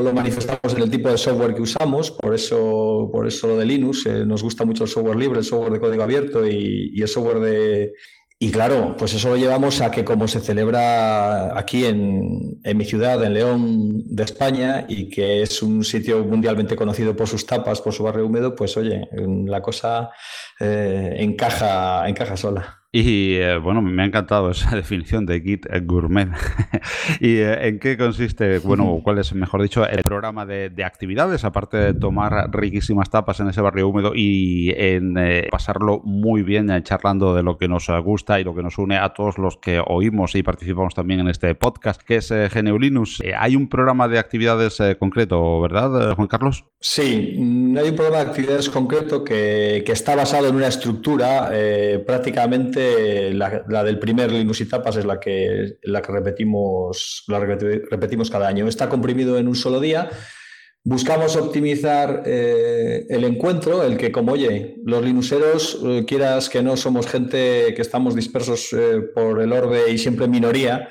lo 0.00 0.12
manifestamos 0.12 0.72
en 0.74 0.82
el 0.82 0.90
tipo 0.90 1.10
de 1.10 1.18
software 1.18 1.54
que 1.54 1.62
usamos, 1.62 2.12
por 2.12 2.34
eso, 2.34 3.10
por 3.12 3.26
eso 3.26 3.48
lo 3.48 3.56
de 3.56 3.66
Linux. 3.66 4.06
nos 4.06 4.42
gusta 4.42 4.64
mucho 4.64 4.84
el 4.84 4.90
software 4.90 5.16
libre, 5.16 5.40
el 5.40 5.44
software 5.44 5.72
de 5.72 5.80
código 5.80 6.02
abierto 6.04 6.46
y, 6.46 6.92
y 6.94 7.02
el 7.02 7.08
software 7.08 7.40
de, 7.40 7.92
y 8.40 8.52
claro, 8.52 8.94
pues 8.96 9.14
eso 9.14 9.30
lo 9.30 9.36
llevamos 9.36 9.80
a 9.80 9.90
que 9.90 10.04
como 10.04 10.28
se 10.28 10.38
celebra 10.38 11.58
aquí 11.58 11.84
en, 11.84 12.60
mi 12.76 12.84
ciudad, 12.84 13.24
en 13.24 13.34
León 13.34 14.04
de 14.14 14.22
España, 14.22 14.86
y 14.88 15.08
que 15.08 15.42
es 15.42 15.60
un 15.60 15.82
sitio 15.82 16.24
mundialmente 16.24 16.76
conocido 16.76 17.16
por 17.16 17.26
sus 17.26 17.44
tapas, 17.44 17.80
por 17.80 17.92
su 17.92 18.04
barrio 18.04 18.26
húmedo, 18.26 18.54
pues 18.54 18.76
oye, 18.76 19.08
la 19.44 19.60
cosa 19.60 20.10
encaja, 20.60 22.08
encaja 22.08 22.36
sola. 22.36 22.78
Y 22.90 23.34
eh, 23.34 23.58
bueno, 23.58 23.82
me 23.82 24.02
ha 24.02 24.06
encantado 24.06 24.50
esa 24.50 24.70
definición 24.76 25.26
de 25.26 25.40
Git 25.40 25.66
Gourmet. 25.82 26.30
¿Y 27.20 27.36
eh, 27.36 27.68
en 27.68 27.78
qué 27.78 27.98
consiste, 27.98 28.60
bueno, 28.60 29.00
cuál 29.04 29.18
es, 29.18 29.34
mejor 29.34 29.62
dicho, 29.62 29.86
el 29.86 30.02
programa 30.02 30.46
de, 30.46 30.72
actividades, 30.84 31.44
aparte 31.44 31.76
de 31.76 31.94
tomar 31.94 32.50
riquísimas 32.50 33.10
tapas 33.10 33.40
en 33.40 33.48
ese 33.48 33.60
barrio 33.60 33.88
húmedo 33.88 34.12
y 34.14 34.72
en 34.76 35.18
eh, 35.18 35.48
pasarlo 35.50 36.00
muy 36.02 36.42
bien 36.42 36.68
charlando 36.82 37.34
de 37.34 37.42
lo 37.42 37.58
que 37.58 37.68
nos 37.68 37.88
gusta 38.02 38.40
y 38.40 38.44
lo 38.44 38.54
que 38.54 38.62
nos 38.62 38.78
une 38.78 38.96
a 38.96 39.10
todos 39.10 39.36
los 39.36 39.58
que 39.58 39.82
oímos 39.84 40.34
y 40.34 40.42
participamos 40.42 40.94
también 40.94 41.20
en 41.20 41.28
este 41.28 41.54
podcast, 41.54 42.00
que 42.02 42.16
es 42.16 42.30
GNU 42.30 42.78
Linux? 42.78 43.20
hay 43.36 43.56
un 43.56 43.68
programa 43.68 44.08
de 44.08 44.18
actividades 44.18 44.78
concreto, 44.98 45.60
¿verdad, 45.60 46.14
Juan 46.14 46.28
Carlos? 46.28 46.64
Sí, 46.80 47.34
mm, 47.38 47.76
hay 47.76 47.90
un 47.90 47.96
programa 47.96 48.24
de 48.24 48.30
actividades 48.30 48.70
concreto 48.70 49.24
que, 49.24 49.82
que 49.84 49.92
está 49.92 50.14
basado 50.16 50.47
en 50.48 50.56
una 50.56 50.68
estructura 50.68 51.50
prácticamente 52.06 53.32
la, 53.32 53.84
del 53.84 53.98
primer 53.98 54.32
Linux 54.32 54.60
y 54.60 54.66
Tapas 54.66 54.96
es 54.96 55.04
la 55.04 55.20
que, 55.20 55.78
la 55.82 56.02
que 56.02 56.12
repetimos, 56.12 57.24
la 57.28 57.38
repetimos 57.38 58.30
cada 58.30 58.48
año. 58.48 58.66
Está 58.66 58.88
comprimido 58.88 59.38
en 59.38 59.48
un 59.48 59.54
solo 59.54 59.80
día. 59.80 60.10
Buscamos 60.84 61.36
optimizar 61.36 62.22
eh, 62.24 63.04
el 63.10 63.24
encuentro, 63.24 63.82
el 63.82 63.98
que, 63.98 64.10
como 64.10 64.32
oye, 64.32 64.76
los 64.86 65.04
linuseros, 65.04 65.78
eh, 65.84 66.04
quieras 66.06 66.48
que 66.48 66.62
no 66.62 66.78
somos 66.78 67.06
gente 67.06 67.74
que 67.74 67.82
estamos 67.82 68.14
dispersos 68.14 68.72
eh, 68.72 69.02
por 69.14 69.42
el 69.42 69.52
orbe 69.52 69.90
y 69.90 69.98
siempre 69.98 70.28
minoría, 70.28 70.88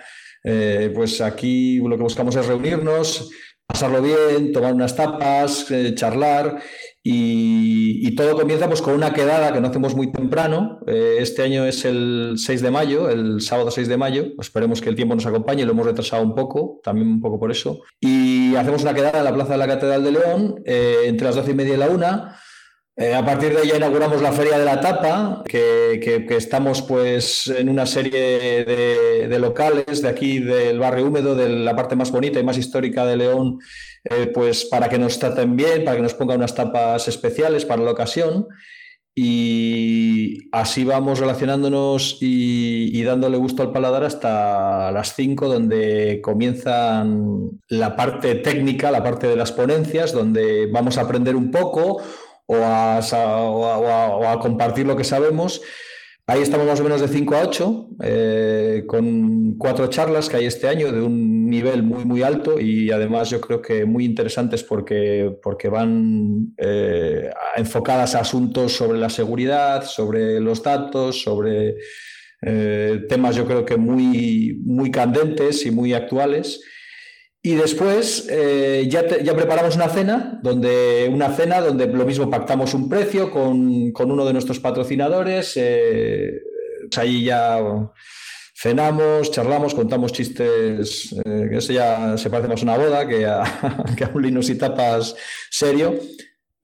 pues 0.94 1.20
aquí 1.20 1.80
lo 1.80 1.98
que 1.98 2.04
buscamos 2.04 2.36
es 2.36 2.46
reunirnos, 2.46 3.32
pasarlo 3.66 4.02
bien, 4.02 4.54
tomar 4.54 4.74
unas 4.74 4.96
tapas, 4.96 5.66
charlar 5.96 6.62
y, 7.10 8.16
todo 8.16 8.36
comienza 8.36 8.68
pues, 8.68 8.82
con 8.82 8.96
una 8.96 9.14
quedada 9.14 9.54
que 9.54 9.62
no 9.62 9.68
hacemos 9.68 9.96
muy 9.96 10.12
temprano. 10.12 10.80
Eh, 10.88 11.18
este 11.20 11.44
año 11.44 11.66
es 11.66 11.86
el 11.86 12.34
6 12.36 12.62
de 12.62 12.72
mayo, 12.72 13.10
el 13.10 13.42
sábado 13.42 13.72
6 13.72 13.88
de 13.88 13.96
mayo. 13.96 14.26
Esperemos 14.40 14.82
que 14.82 14.90
el 14.90 14.96
tiempo 14.96 15.16
nos 15.16 15.26
acompañe, 15.26 15.66
lo 15.66 15.72
hemos 15.72 15.86
retrasado 15.86 16.24
un 16.24 16.36
poco, 16.36 16.82
también 16.84 17.08
un 17.08 17.22
poco 17.22 17.40
por 17.40 17.52
eso. 17.52 17.82
Y 18.02 18.56
hacemos 18.56 18.82
una 18.82 18.94
quedada 18.94 19.20
en 19.20 19.26
la 19.26 19.34
Plaza 19.34 19.54
de 19.54 19.58
la 19.60 19.68
Catedral 19.68 20.04
de 20.04 20.12
León 20.12 20.62
eh, 20.66 21.04
entre 21.06 21.28
las 21.28 21.36
12 21.36 21.52
y 21.52 21.54
media 21.54 21.76
y 21.76 21.78
la 21.78 21.90
1 21.90 22.30
eh, 23.00 23.14
a 23.14 23.24
partir 23.24 23.56
de 23.56 23.68
ya 23.68 23.78
inauguramos 23.78 24.24
la 24.24 24.32
Feria 24.32 24.58
de 24.58 24.66
la 24.66 24.82
Tapa, 24.82 25.44
que, 25.48 26.26
estamos 26.32 26.82
pues 26.82 27.46
en 27.46 27.70
una 27.70 27.86
serie 27.86 28.66
de, 28.66 29.40
locales 29.40 30.02
de 30.02 30.10
aquí 30.10 30.40
del 30.40 30.80
barrio 30.80 31.06
húmedo, 31.06 31.36
de 31.36 31.48
la 31.48 31.76
parte 31.76 31.96
más 31.96 32.10
bonita 32.10 32.40
y 32.40 32.44
más 32.44 32.58
histórica 32.58 33.06
de 33.06 33.18
León, 33.18 33.60
eh, 34.04 34.32
pues 34.34 34.66
para 34.66 34.90
que 34.90 34.98
nos 34.98 35.20
traten 35.20 35.56
bien, 35.56 35.86
para 35.86 35.98
que 35.98 36.02
nos 36.02 36.16
pongan 36.16 36.38
unas 36.38 36.56
tapas 36.56 37.08
especiales 37.08 37.66
para 37.66 37.84
la 37.84 37.92
ocasión. 37.92 38.48
Y 39.14 40.50
así 40.52 40.84
vamos 40.84 41.20
relacionándonos 41.20 42.18
y, 42.20 42.90
y 42.94 43.04
dándole 43.04 43.38
gusto 43.38 43.62
al 43.62 43.72
paladar 43.72 44.04
hasta 44.06 44.92
las 44.92 45.14
5, 45.16 45.48
donde 45.48 46.20
comienzan 46.24 47.62
la 47.68 47.96
parte 47.96 48.36
técnica, 48.36 48.90
la 48.90 49.04
parte 49.04 49.28
de 49.28 49.36
las 49.36 49.52
ponencias, 49.52 50.14
donde 50.14 50.68
vamos 50.72 50.98
a 50.98 51.02
aprender 51.02 51.36
un 51.36 51.50
poco 51.50 52.02
o 52.48 54.26
a, 54.26 54.40
compartir 54.42 54.88
lo 54.88 54.96
que 54.96 55.04
sabemos. 55.04 55.62
Ahí 56.30 56.42
estamos 56.42 56.68
más 56.68 56.80
o 56.82 56.84
menos 56.84 57.00
de 57.00 57.08
5 57.08 57.36
a 57.36 57.42
8, 57.44 57.90
eh, 58.04 58.84
con 58.86 59.56
cuatro 59.58 59.88
charlas 59.88 60.28
que 60.28 60.36
hay 60.36 60.46
este 60.46 60.68
año 60.68 60.92
de 60.92 61.02
un 61.02 61.50
nivel 61.50 61.84
muy, 61.84 62.04
muy 62.04 62.22
alto 62.22 62.60
y 62.60 62.92
además 62.92 63.30
yo 63.30 63.40
creo 63.40 63.62
que 63.62 63.86
muy 63.86 64.04
interesantes 64.04 64.62
porque, 64.62 65.38
porque 65.42 65.70
van 65.70 66.54
eh, 66.58 67.30
enfocadas 67.56 68.14
a 68.16 68.20
asuntos 68.20 68.74
sobre 68.74 69.00
la 69.00 69.10
seguridad, 69.10 69.86
sobre 69.86 70.42
los 70.42 70.62
datos, 70.62 71.22
sobre 71.22 71.76
eh, 72.42 73.06
temas 73.08 73.36
yo 73.36 73.46
creo 73.46 73.64
que 73.64 73.78
muy, 73.78 74.60
muy 74.66 74.92
candentes 74.92 75.66
y 75.66 75.72
muy 75.72 75.94
actuales. 75.94 76.62
Y 77.48 77.56
después 77.56 78.28
eh, 78.30 78.88
ya, 78.90 79.08
ya, 79.08 79.34
preparamos 79.34 79.78
una 79.78 79.88
cena, 79.88 80.38
donde, 80.44 81.10
una 81.10 81.30
cena 81.30 81.62
donde 81.62 81.88
lo 81.88 82.06
mismo 82.06 82.30
pactamos 82.30 82.74
un 82.74 82.90
precio 82.90 83.32
con, 83.32 83.94
uno 83.98 84.26
de 84.26 84.34
nuestros 84.34 84.60
patrocinadores. 84.60 85.54
Eh, 85.56 86.42
pues 86.90 86.98
ahí 86.98 87.24
ya 87.24 87.58
cenamos, 88.54 89.32
charlamos, 89.32 89.74
contamos 89.74 90.12
chistes, 90.12 91.16
eh, 91.24 91.48
que 91.50 91.58
eso 91.60 91.72
ya 91.72 92.18
se 92.18 92.30
parece 92.30 92.50
más 92.50 92.60
a 92.60 92.64
una 92.64 92.78
boda 92.78 93.08
que 93.08 93.26
a, 93.26 93.44
que 93.96 94.04
a 94.04 94.12
un 94.14 94.24
linos 94.24 94.50
y 94.50 94.56
tapas 94.56 95.16
serio. 95.50 95.98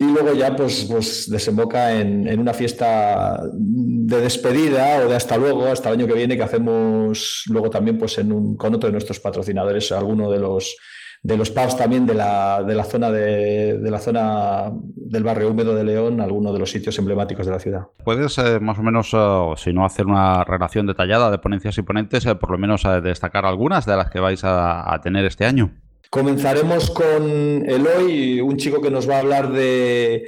Y 0.04 0.12
luego 0.12 0.34
ya 0.34 0.56
pues, 0.56 0.86
pues 0.90 1.30
desemboca 1.30 1.94
en, 1.94 2.40
una 2.40 2.54
fiesta 2.54 3.42
de 3.54 4.20
despedida 4.20 5.00
o 5.06 5.08
de 5.08 5.16
hasta 5.16 5.38
luego, 5.38 5.68
hasta 5.68 5.90
el 5.90 6.00
año 6.00 6.08
que 6.08 6.14
viene, 6.14 6.36
que 6.36 6.44
hacemos 6.44 7.44
luego 7.48 7.70
también 7.70 7.98
pues 7.98 8.18
en 8.18 8.32
un, 8.32 8.58
con 8.58 8.76
otro 8.76 8.88
de 8.88 8.92
nuestros 8.92 9.20
patrocinadores, 9.20 9.92
alguno 9.92 10.30
de 10.30 10.40
los 10.40 10.76
de 11.22 11.38
los 11.38 11.52
pubs 11.52 11.78
también 11.78 12.06
de 12.06 12.16
la, 12.16 12.64
de 12.64 12.76
la 12.76 12.84
zona 12.84 13.10
de, 13.10 13.80
la 13.82 14.00
zona 14.00 14.70
del 14.74 15.24
barrio 15.24 15.52
húmedo 15.52 15.74
de 15.74 15.86
León, 15.86 16.20
alguno 16.20 16.52
de 16.52 16.60
los 16.60 16.70
sitios 16.70 17.00
emblemáticos 17.00 17.46
de 17.46 17.52
la 17.54 17.60
ciudad. 17.60 17.88
¿Puedes 18.04 18.38
eh, 18.40 18.60
más 18.60 18.78
o 18.78 18.84
menos, 18.84 19.14
eh, 19.14 19.54
si 19.56 19.72
no 19.72 19.86
hacer 19.86 20.06
una 20.06 20.44
relación 20.44 20.86
detallada 20.86 21.32
de 21.32 21.38
ponencias 21.38 21.78
y 21.78 21.82
ponentes, 21.82 22.26
eh, 22.26 22.36
por 22.36 22.52
lo 22.52 22.58
menos 22.58 22.84
destacar 23.02 23.46
algunas 23.46 23.86
de 23.86 23.96
las 23.96 24.10
que 24.10 24.20
vais 24.20 24.42
a 24.44 25.00
tener 25.02 25.24
este 25.24 25.46
año? 25.46 25.72
Comenzaremos 26.10 26.92
con 26.92 27.66
Eloy, 27.68 28.42
un 28.42 28.58
chico 28.58 28.82
que 28.82 28.92
nos 28.92 29.10
va 29.10 29.18
a 29.18 29.20
hablar 29.20 29.52
de, 29.52 30.26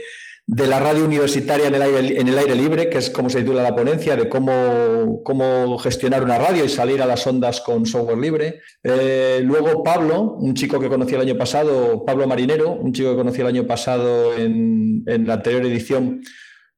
la 0.47 0.79
radio 0.79 1.05
universitaria 1.05 1.67
en 1.67 1.75
el, 1.75 1.81
aire, 1.81 2.19
en 2.19 2.27
el, 2.27 2.37
aire, 2.37 2.55
libre, 2.55 2.89
que 2.89 2.97
es 2.97 3.09
como 3.09 3.29
se 3.29 3.41
titula 3.41 3.61
la 3.61 3.75
ponencia, 3.75 4.15
de 4.15 4.27
cómo, 4.27 5.21
cómo 5.23 5.77
gestionar 5.77 6.23
una 6.23 6.37
radio 6.37 6.65
y 6.65 6.69
salir 6.69 7.01
a 7.01 7.05
las 7.05 7.25
ondas 7.27 7.61
con 7.61 7.85
software 7.85 8.17
libre. 8.17 8.61
Eh, 8.83 9.41
luego 9.43 9.83
Pablo, 9.83 10.37
un 10.39 10.53
chico 10.53 10.79
que 10.79 10.89
conocí 10.89 11.15
el 11.15 11.21
año 11.21 11.37
pasado, 11.37 12.03
Pablo 12.03 12.27
Marinero, 12.27 12.71
un 12.71 12.93
chico 12.93 13.11
que 13.11 13.17
conocí 13.17 13.41
el 13.41 13.47
año 13.47 13.67
pasado 13.67 14.33
en, 14.35 15.03
en 15.05 15.27
la 15.27 15.35
anterior 15.35 15.65
edición, 15.65 16.21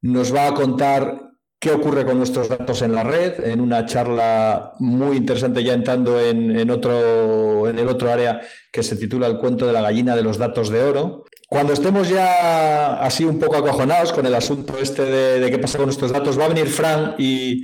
nos 0.02 0.34
va 0.34 0.48
a 0.48 0.54
contar 0.54 1.27
qué 1.60 1.72
ocurre 1.72 2.06
con 2.06 2.18
nuestros 2.18 2.50
datos 2.50 2.82
en 2.84 2.94
la 2.94 3.04
red, 3.04 3.44
en 3.44 3.62
una 3.62 3.86
charla 3.86 4.74
muy 4.80 5.18
interesante 5.18 5.64
ya 5.64 5.74
entrando 5.74 6.20
en, 6.20 6.70
otro, 6.70 7.68
en 7.68 7.80
el 7.80 7.88
otro 7.88 8.12
área 8.12 8.42
que 8.72 8.84
se 8.84 8.96
titula 8.96 9.28
El 9.28 9.38
cuento 9.38 9.66
de 9.66 9.74
la 9.74 9.82
gallina 9.82 10.16
de 10.16 10.22
los 10.22 10.38
datos 10.38 10.70
de 10.70 10.84
oro. 10.84 11.26
Cuando 11.50 11.74
estemos 11.74 12.10
ya 12.10 13.02
así 13.02 13.24
un 13.24 13.40
poco 13.40 13.58
acojonados 13.58 14.14
con 14.14 14.26
el 14.26 14.36
asunto 14.36 14.78
este 14.78 15.04
de, 15.04 15.50
qué 15.50 15.58
pasa 15.58 15.78
con 15.78 15.88
nuestros 15.88 16.12
datos, 16.12 16.38
va 16.38 16.46
a 16.46 16.50
venir 16.50 16.68
Fran 16.68 17.16
y 17.18 17.64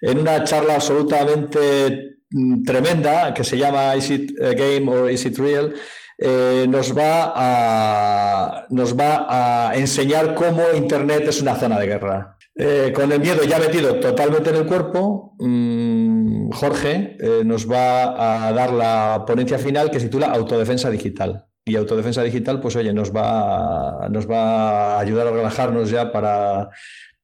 en 0.00 0.18
una 0.18 0.42
charla 0.44 0.76
absolutamente 0.76 2.18
mm, 2.30 2.64
tremenda 2.64 3.34
que 3.34 3.44
se 3.44 3.56
llama 3.56 3.94
Is 3.94 4.10
It 4.10 4.40
a 4.40 4.54
Game 4.54 4.90
or 4.90 5.10
Is 5.10 5.26
It 5.26 5.38
Real? 5.38 5.74
Eh, 6.20 6.66
nos, 6.68 6.96
va 6.96 7.32
a, 7.36 8.66
nos 8.70 8.98
va 8.98 9.68
a 9.68 9.76
enseñar 9.76 10.34
cómo 10.34 10.62
Internet 10.74 11.28
es 11.28 11.40
una 11.40 11.54
zona 11.54 11.78
de 11.78 11.86
guerra. 11.86 12.37
Eh, 12.60 12.92
con 12.92 13.12
el 13.12 13.20
miedo 13.20 13.44
ya 13.44 13.60
metido 13.60 14.00
totalmente 14.00 14.50
en 14.50 14.56
el 14.56 14.66
cuerpo, 14.66 15.36
mm, 15.38 16.50
Jorge 16.50 17.16
eh, 17.20 17.42
nos 17.44 17.70
va 17.70 18.46
a 18.48 18.52
dar 18.52 18.72
la 18.72 19.22
ponencia 19.24 19.58
final 19.58 19.92
que 19.92 20.00
se 20.00 20.06
titula 20.06 20.26
Autodefensa 20.26 20.90
Digital. 20.90 21.46
Y 21.64 21.76
autodefensa 21.76 22.22
digital, 22.22 22.60
pues 22.60 22.76
oye, 22.76 22.94
nos 22.94 23.14
va, 23.14 24.06
a, 24.06 24.08
nos 24.08 24.28
va 24.28 24.96
a 24.96 25.00
ayudar 25.00 25.26
a 25.26 25.32
relajarnos 25.32 25.90
ya 25.90 26.10
para, 26.10 26.70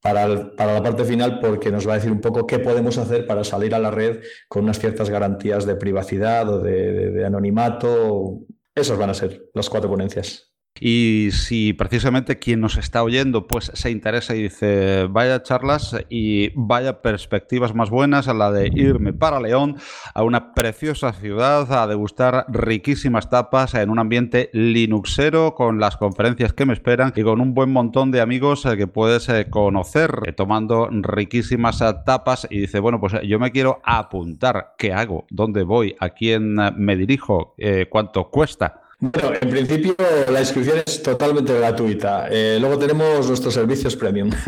para, 0.03 0.29
la 0.29 0.83
parte 0.83 1.05
final 1.05 1.41
porque 1.41 1.73
nos 1.73 1.89
va 1.89 1.93
a 1.93 1.97
decir 1.97 2.13
un 2.13 2.21
poco 2.21 2.47
qué 2.47 2.59
podemos 2.59 2.99
hacer 2.99 3.27
para 3.27 3.43
salir 3.43 3.75
a 3.75 3.79
la 3.79 3.91
red 3.91 4.21
con 4.47 4.65
unas 4.65 4.79
ciertas 4.79 5.09
garantías 5.09 5.65
de 5.65 5.77
privacidad 5.77 6.47
o 6.51 6.61
de, 6.61 7.11
de 7.11 7.25
anonimato. 7.25 8.41
Esas 8.75 8.99
van 8.99 9.11
a 9.11 9.15
ser 9.15 9.47
las 9.55 9.71
cuatro 9.71 9.89
ponencias. 9.89 10.54
Y 10.81 11.29
si 11.31 11.73
precisamente 11.73 12.41
quien 12.41 12.61
nos 12.61 12.77
está 12.77 13.05
oyendo 13.05 13.47
pues 13.47 13.71
se 13.75 13.93
interesa 13.93 14.35
y 14.35 14.43
dice 14.43 15.07
vaya 15.09 15.41
charlas 15.45 15.97
y 16.09 16.51
vaya 16.57 17.01
perspectivas 17.01 17.77
más 17.77 17.91
buenas 17.91 18.27
a 18.27 18.35
la 18.35 18.51
de 18.51 18.73
irme 18.75 19.13
para 19.13 19.39
León, 19.39 19.77
a 20.15 20.25
una 20.25 20.53
preciosa 20.53 21.13
ciudad, 21.13 21.73
a 21.73 21.87
degustar 21.87 22.47
riquísimas 22.49 23.31
tapas 23.31 23.75
en 23.75 23.89
un 23.89 24.01
ambiente 24.01 24.51
linuxero 24.53 25.55
con 25.55 25.79
las 25.79 25.97
conferencias 25.97 26.53
que 26.53 26.67
me 26.67 26.73
esperan 26.73 27.13
y 27.15 27.23
con 27.23 27.41
un 27.41 27.55
buen 27.55 27.71
montón 27.71 28.11
de 28.11 28.21
amigos 28.21 28.67
eh, 28.67 28.77
que 28.77 28.89
puedes 28.89 29.29
eh, 29.29 29.47
conocer 29.49 30.23
eh, 30.27 30.33
tomando 30.33 30.89
riquísimas 30.91 31.79
tapas 32.05 32.49
y 32.51 32.59
dice 32.59 32.81
bueno 32.81 32.99
pues 32.99 33.13
yo 33.25 33.39
me 33.39 33.53
quiero 33.53 33.81
apuntar, 33.85 34.75
¿qué 34.77 34.93
hago? 34.93 35.25
¿Dónde 35.31 35.63
voy? 35.63 35.95
¿A 36.01 36.11
quién 36.11 36.57
me 36.77 36.97
dirijo? 36.97 37.55
¿Cuánto 37.91 38.29
cuesta? 38.31 38.84
Bueno, 39.13 39.33
en 39.39 39.51
principio 39.51 39.95
la 40.33 40.41
inscripción 40.41 40.79
es 40.87 41.03
totalmente 41.03 41.53
gratuita. 41.53 42.27
Eh, 42.31 42.57
luego 42.59 42.79
tenemos 42.79 43.29
nuestros 43.29 43.53
servicios 43.55 43.97
premium. 43.97 44.31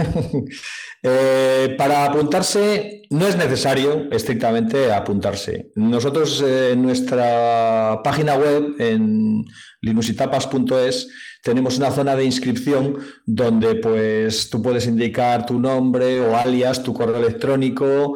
Eh, 1.02 1.76
para 1.78 2.06
apuntarse 2.06 3.02
no 3.10 3.28
es 3.28 3.36
necesario 3.36 4.10
estrictamente 4.10 4.90
apuntarse. 4.90 5.70
Nosotros 5.76 6.42
eh, 6.44 6.72
en 6.72 6.82
nuestra 6.82 8.00
página 8.02 8.34
web, 8.34 8.74
en 8.78 9.44
linuxitapas.es, 9.82 11.08
tenemos 11.44 11.76
una 11.76 11.92
zona 11.92 12.16
de 12.16 12.24
inscripción 12.24 12.96
donde 13.24 13.76
pues 13.76 14.50
tú 14.50 14.60
puedes 14.60 14.88
indicar 14.88 15.46
tu 15.46 15.60
nombre 15.60 16.18
o 16.22 16.34
alias, 16.34 16.82
tu 16.82 16.92
correo 16.92 17.18
electrónico, 17.18 18.14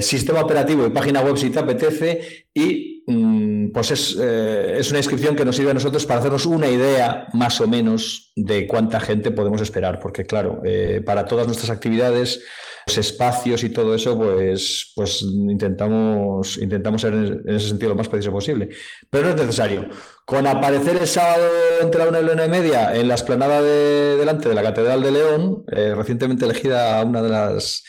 sistema 0.00 0.40
operativo 0.40 0.86
y 0.86 0.90
página 0.90 1.22
web 1.22 1.38
si 1.38 1.48
te 1.48 1.60
apetece 1.60 2.48
y 2.52 3.04
mm, 3.06 3.35
pues 3.76 4.16
eh, 4.18 4.76
es, 4.78 4.88
una 4.88 5.00
inscripción 5.00 5.36
que 5.36 5.44
nos 5.44 5.54
sirve 5.54 5.70
a 5.70 5.74
nosotros 5.74 6.06
para 6.06 6.20
hacernos 6.20 6.46
una 6.46 6.66
idea 6.66 7.26
más 7.34 7.60
o 7.60 7.68
menos 7.68 8.32
de 8.34 8.66
cuánta 8.66 9.00
gente 9.00 9.32
podemos 9.32 9.60
esperar, 9.60 10.00
porque 10.00 10.24
claro, 10.24 10.62
eh, 10.64 11.02
para 11.04 11.26
todas 11.26 11.46
nuestras 11.46 11.68
actividades, 11.68 12.42
los 12.86 12.96
espacios 12.96 13.62
y 13.64 13.68
todo 13.68 13.94
eso, 13.94 14.16
pues, 14.16 14.92
pues 14.96 15.20
intentamos, 15.20 16.56
intentamos 16.56 17.02
ser 17.02 17.12
en 17.12 17.42
ese 17.54 17.68
sentido 17.68 17.90
lo 17.90 17.96
más 17.96 18.08
preciso 18.08 18.32
posible. 18.32 18.70
Pero 19.10 19.24
no 19.24 19.34
es 19.34 19.40
necesario. 19.42 19.90
Con 20.24 20.46
aparecer 20.46 20.96
el 20.96 21.06
sábado 21.06 21.46
entre 21.82 22.00
la 22.00 22.08
una 22.08 22.20
y 22.20 22.24
la 22.24 22.32
una 22.32 22.46
y 22.46 22.48
media 22.48 22.96
en 22.96 23.08
la 23.08 23.14
esplanada 23.14 23.60
de, 23.60 24.16
delante 24.16 24.48
de 24.48 24.54
la 24.54 24.62
Catedral 24.62 25.02
de 25.02 25.10
León, 25.10 25.64
eh, 25.70 25.92
recientemente 25.94 26.46
elegida 26.46 27.04
una 27.04 27.20
de 27.20 27.28
las 27.28 27.84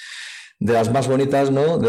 de 0.60 0.74
las 0.74 0.92
más 0.92 1.08
bonitas, 1.08 1.50
¿no? 1.50 1.80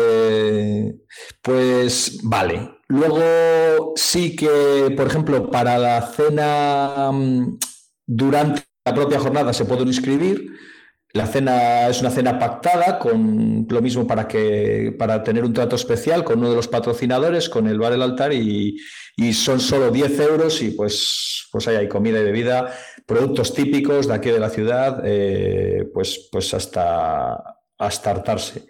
Pues 1.42 2.20
vale. 2.22 2.77
Luego 2.88 3.92
sí 3.96 4.34
que, 4.34 4.92
por 4.96 5.06
ejemplo, 5.06 5.50
para 5.50 5.78
la 5.78 6.02
cena 6.02 7.10
mm, 7.12 7.58
durante 8.06 8.62
la 8.84 8.94
propia 8.94 9.20
jornada 9.20 9.52
se 9.52 9.66
puede 9.66 9.82
inscribir. 9.82 10.52
La 11.12 11.26
cena 11.26 11.88
es 11.88 12.00
una 12.00 12.10
cena 12.10 12.38
pactada 12.38 12.98
con 12.98 13.66
lo 13.68 13.82
mismo 13.82 14.06
para 14.06 14.28
que 14.28 14.94
para 14.98 15.22
tener 15.22 15.44
un 15.44 15.54
trato 15.54 15.76
especial 15.76 16.22
con 16.22 16.38
uno 16.38 16.50
de 16.50 16.56
los 16.56 16.68
patrocinadores, 16.68 17.48
con 17.48 17.66
el 17.66 17.78
bar 17.78 17.92
El 17.92 18.02
Altar 18.02 18.32
y, 18.32 18.78
son 19.32 19.58
solo 19.60 19.90
10 19.90 20.20
euros 20.20 20.62
y 20.62 20.70
pues, 20.70 21.46
pues 21.50 21.66
ahí 21.66 21.76
hay 21.76 21.88
comida 21.88 22.20
y 22.20 22.24
bebida, 22.24 22.72
productos 23.04 23.52
típicos 23.52 24.06
de 24.06 24.14
aquí 24.14 24.30
de 24.30 24.38
la 24.38 24.50
ciudad, 24.50 25.02
eh, 25.04 25.88
pues, 25.92 26.28
pues 26.30 26.54
hasta, 26.54 27.58
hasta 27.78 28.10
hartarse. 28.10 28.66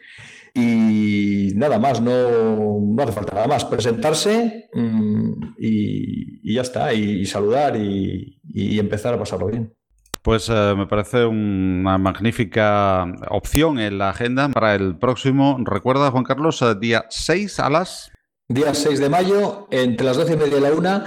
Y 0.55 1.53
nada 1.55 1.79
más, 1.79 2.01
no, 2.01 2.79
no 2.81 3.03
hace 3.03 3.13
falta 3.13 3.35
nada 3.35 3.47
más. 3.47 3.65
Presentarse 3.65 4.69
mm, 4.73 5.55
y, 5.59 6.55
ya 6.55 6.63
está, 6.63 6.93
y, 6.93 7.25
saludar 7.27 7.77
y, 7.77 8.41
empezar 8.79 9.15
a 9.15 9.19
pasarlo 9.19 9.47
bien. 9.47 9.75
Pues 10.23 10.49
eh, 10.49 10.75
me 10.77 10.87
parece 10.87 11.25
una 11.25 11.97
magnífica 11.97 13.07
opción 13.31 13.79
en 13.79 13.99
la 13.99 14.11
agenda 14.11 14.49
para 14.49 14.75
el 14.75 14.99
próximo, 14.99 15.57
recuerda 15.65 16.11
Juan 16.11 16.25
Carlos, 16.25 16.61
eh, 16.63 16.75
día 16.79 17.07
6 17.09 17.61
a 17.61 17.71
las... 17.71 18.11
Día 18.49 18.75
6 18.75 18.99
de 18.99 19.09
mayo, 19.09 19.69
entre 19.71 20.07
las 20.07 20.17
12 20.17 20.35
y 20.35 20.37
media 20.37 20.59
y 20.59 20.61
la 20.61 20.73
una, 20.73 21.05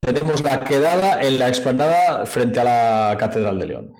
tenemos 0.00 0.42
la 0.42 0.60
quedada 0.60 1.20
en 1.22 1.38
la 1.38 1.48
explanada 1.48 2.24
frente 2.24 2.60
a 2.60 2.64
la 2.64 3.16
Catedral 3.18 3.58
de 3.58 3.66
León. 3.66 3.92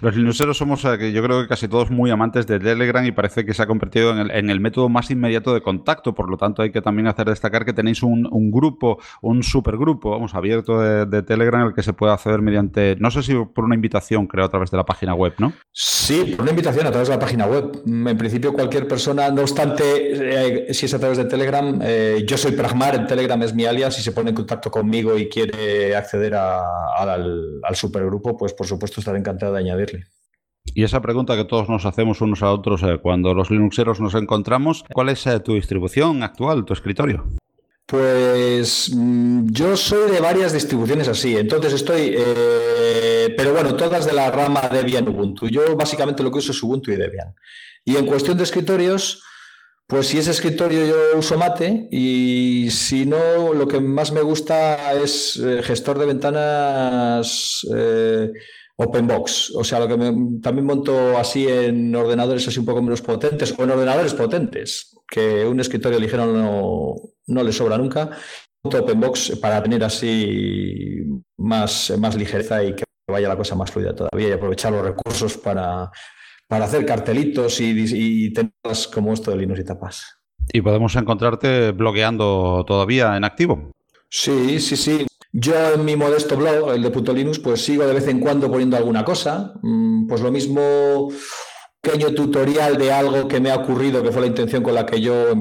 Los 0.00 0.16
linuxeros 0.16 0.56
somos, 0.56 0.84
eh, 0.84 1.12
yo 1.12 1.22
creo 1.22 1.42
que 1.42 1.48
casi 1.48 1.68
todos 1.68 1.90
muy 1.90 2.10
amantes 2.10 2.46
de 2.46 2.58
Telegram 2.58 3.04
y 3.04 3.12
parece 3.12 3.44
que 3.44 3.54
se 3.54 3.62
ha 3.62 3.66
convertido 3.66 4.18
en 4.18 4.50
el, 4.50 4.60
método 4.60 4.88
más 4.88 5.10
inmediato 5.10 5.54
de 5.54 5.60
contacto. 5.60 6.14
Por 6.14 6.30
lo 6.30 6.36
tanto, 6.36 6.62
hay 6.62 6.70
que 6.70 6.80
también 6.80 7.06
hacer 7.06 7.28
destacar 7.28 7.64
que 7.64 7.72
tenéis 7.72 8.02
un, 8.02 8.50
grupo, 8.50 8.98
un 9.22 9.42
supergrupo, 9.42 10.10
vamos, 10.10 10.34
abierto 10.34 10.80
de, 10.80 11.22
Telegram, 11.22 11.66
el 11.66 11.74
que 11.74 11.82
se 11.82 11.92
puede 11.92 12.12
acceder 12.12 12.40
mediante, 12.42 12.96
no 12.98 13.10
sé 13.10 13.22
si 13.22 13.34
por 13.34 13.64
una 13.64 13.74
invitación, 13.74 14.26
creo, 14.26 14.44
a 14.44 14.48
través 14.48 14.70
de 14.70 14.76
la 14.76 14.84
página 14.84 15.14
web, 15.14 15.34
¿no? 15.38 15.52
Sí, 15.72 16.34
por 16.36 16.42
una 16.42 16.50
invitación 16.50 16.86
a 16.86 16.90
través 16.90 17.08
de 17.08 17.14
la 17.14 17.20
página 17.20 17.46
web. 17.46 17.82
En 17.86 18.18
principio, 18.18 18.52
cualquier 18.52 18.86
persona, 18.86 19.30
no 19.30 19.42
obstante, 19.42 20.68
eh, 20.68 20.74
si 20.74 20.86
es 20.86 20.94
a 20.94 20.98
través 20.98 21.18
de 21.18 21.24
Telegram, 21.24 21.78
eh, 21.82 22.24
yo 22.26 22.36
soy 22.36 22.52
Pragmar, 22.52 22.94
en 22.94 23.06
Telegram 23.06 23.40
es 23.42 23.54
mi 23.54 23.66
alias, 23.66 23.98
y 23.98 24.02
se 24.02 24.12
pone 24.12 24.30
en 24.30 24.36
contacto 24.36 24.70
conmigo 24.70 25.16
y 25.18 25.28
quiere 25.28 25.94
acceder 25.96 26.34
al, 26.34 27.60
al 27.62 27.76
supergrupo, 27.76 28.36
pues 28.36 28.54
por 28.54 28.66
supuesto 28.66 29.00
estaré 29.00 29.18
encantado 29.18 29.52
de 29.52 29.60
añadir 29.60 29.77
y 30.74 30.84
esa 30.84 31.00
pregunta 31.00 31.36
que 31.36 31.44
todos 31.44 31.68
nos 31.68 31.86
hacemos 31.86 32.20
unos 32.20 32.42
a 32.42 32.52
otros 32.52 32.82
eh, 32.82 32.98
cuando 33.00 33.34
los 33.34 33.50
Linuxeros 33.50 34.00
nos 34.00 34.14
encontramos, 34.14 34.84
¿cuál 34.92 35.08
es 35.08 35.26
eh, 35.26 35.40
tu 35.40 35.54
distribución 35.54 36.22
actual, 36.22 36.64
tu 36.64 36.72
escritorio? 36.72 37.26
Pues 37.86 38.92
mm, 38.94 39.46
yo 39.50 39.76
soy 39.76 40.10
de 40.10 40.20
varias 40.20 40.52
distribuciones 40.52 41.08
así, 41.08 41.36
entonces 41.36 41.72
estoy, 41.72 42.14
eh, 42.16 43.34
pero 43.36 43.52
bueno, 43.52 43.74
todas 43.76 44.06
de 44.06 44.12
la 44.12 44.30
rama 44.30 44.68
Debian 44.70 45.08
Ubuntu. 45.08 45.48
Yo 45.48 45.74
básicamente 45.76 46.22
lo 46.22 46.30
que 46.30 46.38
uso 46.38 46.52
es 46.52 46.62
Ubuntu 46.62 46.92
y 46.92 46.96
Debian. 46.96 47.34
Y 47.84 47.96
en 47.96 48.04
cuestión 48.04 48.36
de 48.36 48.44
escritorios, 48.44 49.22
pues 49.86 50.08
si 50.08 50.18
es 50.18 50.28
escritorio 50.28 50.86
yo 50.86 51.18
uso 51.18 51.38
Mate 51.38 51.88
y 51.90 52.68
si 52.70 53.06
no, 53.06 53.54
lo 53.54 53.66
que 53.66 53.80
más 53.80 54.12
me 54.12 54.20
gusta 54.20 54.92
es 54.92 55.42
gestor 55.62 55.98
de 55.98 56.04
ventanas 56.04 57.66
OpenBox. 58.78 59.52
O 59.56 59.64
sea, 59.64 59.80
lo 59.80 59.88
que 59.88 59.96
también 60.40 60.64
monto 60.64 61.18
así 61.18 61.46
en 61.48 61.94
ordenadores 61.94 62.46
así 62.46 62.60
un 62.60 62.66
poco 62.66 62.80
menos 62.80 63.02
potentes 63.02 63.54
o 63.58 63.64
en 63.64 63.70
ordenadores 63.70 64.14
potentes, 64.14 64.96
que 65.08 65.44
un 65.44 65.58
escritorio 65.60 65.98
ligero 65.98 66.26
no, 66.26 66.94
no 67.26 67.42
le 67.42 67.52
sobra 67.52 67.76
nunca. 67.76 68.10
Monto 68.62 68.78
OpenBox 68.78 69.38
para 69.40 69.62
tener 69.62 69.82
así 69.84 71.00
más, 71.36 71.92
más 71.98 72.16
ligereza 72.16 72.62
y 72.62 72.74
que 72.74 72.84
vaya 73.10 73.28
la 73.28 73.36
cosa 73.36 73.54
más 73.54 73.70
fluida 73.70 73.94
todavía 73.94 74.28
y 74.28 74.32
aprovechar 74.32 74.72
los 74.72 74.82
recursos 74.82 75.36
para, 75.36 75.90
para 76.46 76.66
hacer 76.66 76.86
cartelitos 76.86 77.60
y, 77.60 77.74
y 78.26 78.32
temas 78.32 78.86
como 78.86 79.12
esto 79.12 79.30
de 79.32 79.38
Linux 79.38 79.60
y 79.60 79.64
tapas. 79.64 80.18
¿Y 80.52 80.60
podemos 80.60 80.94
encontrarte 80.96 81.72
blogueando 81.72 82.64
todavía 82.66 83.16
en 83.16 83.24
activo? 83.24 83.72
Sí, 84.08 84.60
sí, 84.60 84.76
sí. 84.76 85.06
Yo 85.32 85.74
en 85.74 85.84
mi 85.84 85.94
modesto 85.94 86.36
blog, 86.36 86.72
el 86.72 86.82
de 86.82 86.90
Puto 86.90 87.12
Linux, 87.12 87.38
pues 87.38 87.64
sigo 87.64 87.86
de 87.86 87.94
vez 87.94 88.08
en 88.08 88.20
cuando 88.20 88.50
poniendo 88.50 88.76
alguna 88.76 89.04
cosa. 89.04 89.54
Mm, 89.62 90.06
pues 90.06 90.20
lo 90.22 90.30
mismo, 90.30 91.10
pequeño 91.80 92.14
tutorial 92.14 92.78
de 92.78 92.92
algo 92.92 93.28
que 93.28 93.40
me 93.40 93.50
ha 93.50 93.56
ocurrido, 93.56 94.02
que 94.02 94.10
fue 94.10 94.22
la 94.22 94.26
intención 94.26 94.62
con 94.62 94.74
la 94.74 94.86
que 94.86 95.00
yo 95.00 95.34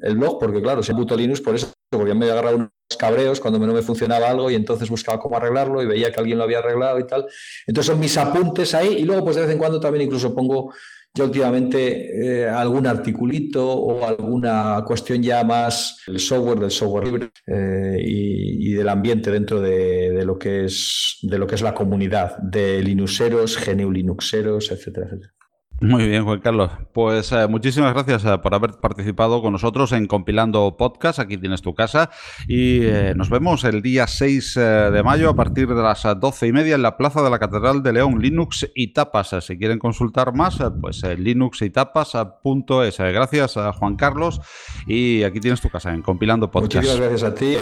el 0.00 0.16
blog, 0.16 0.38
porque 0.38 0.62
claro, 0.62 0.82
si 0.82 0.94
Puto 0.94 1.16
Linux, 1.16 1.40
por 1.40 1.54
eso, 1.54 1.72
porque 1.90 2.14
me 2.14 2.30
agarrado 2.30 2.56
unos 2.56 2.70
cabreos 2.98 3.38
cuando 3.38 3.58
no 3.58 3.72
me 3.72 3.82
funcionaba 3.82 4.30
algo 4.30 4.50
y 4.50 4.54
entonces 4.54 4.88
buscaba 4.88 5.18
cómo 5.18 5.36
arreglarlo 5.36 5.82
y 5.82 5.86
veía 5.86 6.10
que 6.10 6.20
alguien 6.20 6.38
lo 6.38 6.44
había 6.44 6.58
arreglado 6.58 6.98
y 6.98 7.06
tal. 7.06 7.26
Entonces 7.66 7.92
son 7.92 8.00
mis 8.00 8.16
apuntes 8.16 8.74
ahí 8.74 8.94
y 8.98 9.04
luego 9.04 9.24
pues 9.24 9.36
de 9.36 9.42
vez 9.42 9.50
en 9.50 9.58
cuando 9.58 9.80
también 9.80 10.06
incluso 10.06 10.34
pongo 10.34 10.72
yo 11.16 11.24
últimamente 11.26 12.42
eh, 12.42 12.48
algún 12.48 12.88
articulito 12.88 13.72
o 13.72 14.04
alguna 14.04 14.82
cuestión 14.84 15.22
ya 15.22 15.44
más 15.44 16.02
del 16.08 16.18
software, 16.18 16.58
del 16.58 16.72
software 16.72 17.04
libre 17.04 17.30
eh, 17.46 17.98
y, 18.04 18.72
del 18.74 18.88
ambiente 18.88 19.30
dentro 19.30 19.60
de, 19.60 20.24
lo 20.24 20.36
que 20.36 20.64
es, 20.64 21.18
de 21.22 21.38
lo 21.38 21.46
que 21.46 21.54
es 21.54 21.62
la 21.62 21.72
comunidad 21.72 22.36
de 22.38 22.82
Linuxeros, 22.82 23.56
GNU 23.64 23.92
Linuxeros, 23.92 24.72
etcétera, 24.72 25.06
etcétera. 25.06 25.33
Muy 25.80 26.08
bien, 26.08 26.24
Juan 26.24 26.40
Carlos. 26.40 26.70
Pues 26.92 27.32
eh, 27.32 27.46
muchísimas 27.48 27.92
gracias 27.92 28.24
eh, 28.24 28.38
por 28.38 28.54
haber 28.54 28.74
participado 28.74 29.42
con 29.42 29.52
nosotros 29.52 29.92
en 29.92 30.06
Compilando 30.06 30.76
Podcast. 30.76 31.18
Aquí 31.18 31.36
tienes 31.36 31.62
tu 31.62 31.74
casa. 31.74 32.10
Y 32.46 32.84
eh, 32.84 33.12
nos 33.16 33.28
vemos 33.28 33.64
el 33.64 33.82
día 33.82 34.06
6 34.06 34.54
de 34.54 35.02
mayo 35.02 35.28
a 35.28 35.36
partir 35.36 35.68
de 35.68 35.82
las 35.82 36.02
12 36.04 36.46
y 36.46 36.52
media 36.52 36.76
en 36.76 36.82
la 36.82 36.96
Plaza 36.96 37.22
de 37.22 37.30
la 37.30 37.38
Catedral 37.38 37.82
de 37.82 37.92
León, 37.92 38.20
Linux 38.20 38.70
y 38.74 38.92
Tapas. 38.92 39.34
Si 39.40 39.58
quieren 39.58 39.78
consultar 39.78 40.34
más, 40.34 40.58
pues 40.80 41.02
linuxytapas.es. 41.02 42.98
Gracias 42.98 43.56
a 43.56 43.72
Juan 43.72 43.96
Carlos. 43.96 44.40
Y 44.86 45.22
aquí 45.24 45.40
tienes 45.40 45.60
tu 45.60 45.68
casa 45.68 45.92
en 45.92 46.02
Compilando 46.02 46.50
Podcast. 46.50 46.76
Muchísimas 46.76 47.00
gracias 47.00 47.30
a 47.30 47.34
ti 47.34 47.56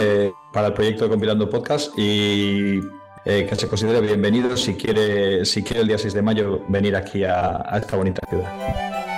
para 0.53 0.67
el 0.67 0.73
proyecto 0.73 1.05
de 1.05 1.09
Compilando 1.09 1.49
Podcast. 1.49 1.97
Y 1.97 2.79
eh, 3.25 3.45
que 3.47 3.55
se 3.55 3.67
considere 3.67 4.01
bienvenido 4.01 4.55
si 4.57 4.75
quiere, 4.75 5.45
si 5.45 5.63
quiere 5.63 5.81
el 5.81 5.87
día 5.87 5.97
6 5.97 6.13
de 6.13 6.21
mayo 6.21 6.63
venir 6.67 6.95
aquí 6.95 7.23
a 7.23 7.77
esta 7.77 7.95
bonita 7.95 8.21
ciudad. 8.29 9.12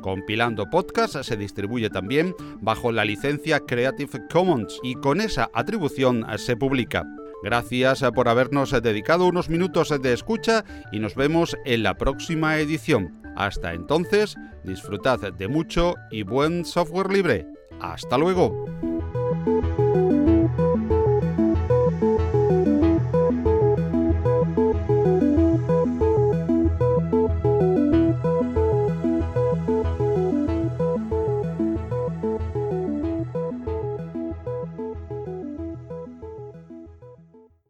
Compilando 0.00 0.68
podcast 0.70 1.22
se 1.22 1.36
distribuye 1.36 1.90
también 1.90 2.34
bajo 2.60 2.90
la 2.90 3.04
licencia 3.04 3.60
Creative 3.60 4.20
Commons 4.32 4.80
y 4.82 4.94
con 4.94 5.20
esa 5.20 5.48
atribución 5.54 6.26
se 6.38 6.56
publica. 6.56 7.04
Gracias 7.42 8.02
por 8.14 8.28
habernos 8.28 8.70
dedicado 8.70 9.26
unos 9.26 9.48
minutos 9.48 9.92
de 10.00 10.12
escucha 10.12 10.64
y 10.92 10.98
nos 10.98 11.14
vemos 11.14 11.56
en 11.64 11.82
la 11.82 11.96
próxima 11.96 12.58
edición. 12.58 13.22
Hasta 13.36 13.72
entonces, 13.72 14.36
disfrutad 14.64 15.18
de 15.32 15.48
mucho 15.48 15.94
y 16.10 16.22
buen 16.22 16.64
software 16.64 17.10
libre. 17.10 17.46
Hasta 17.80 18.18
luego. 18.18 18.91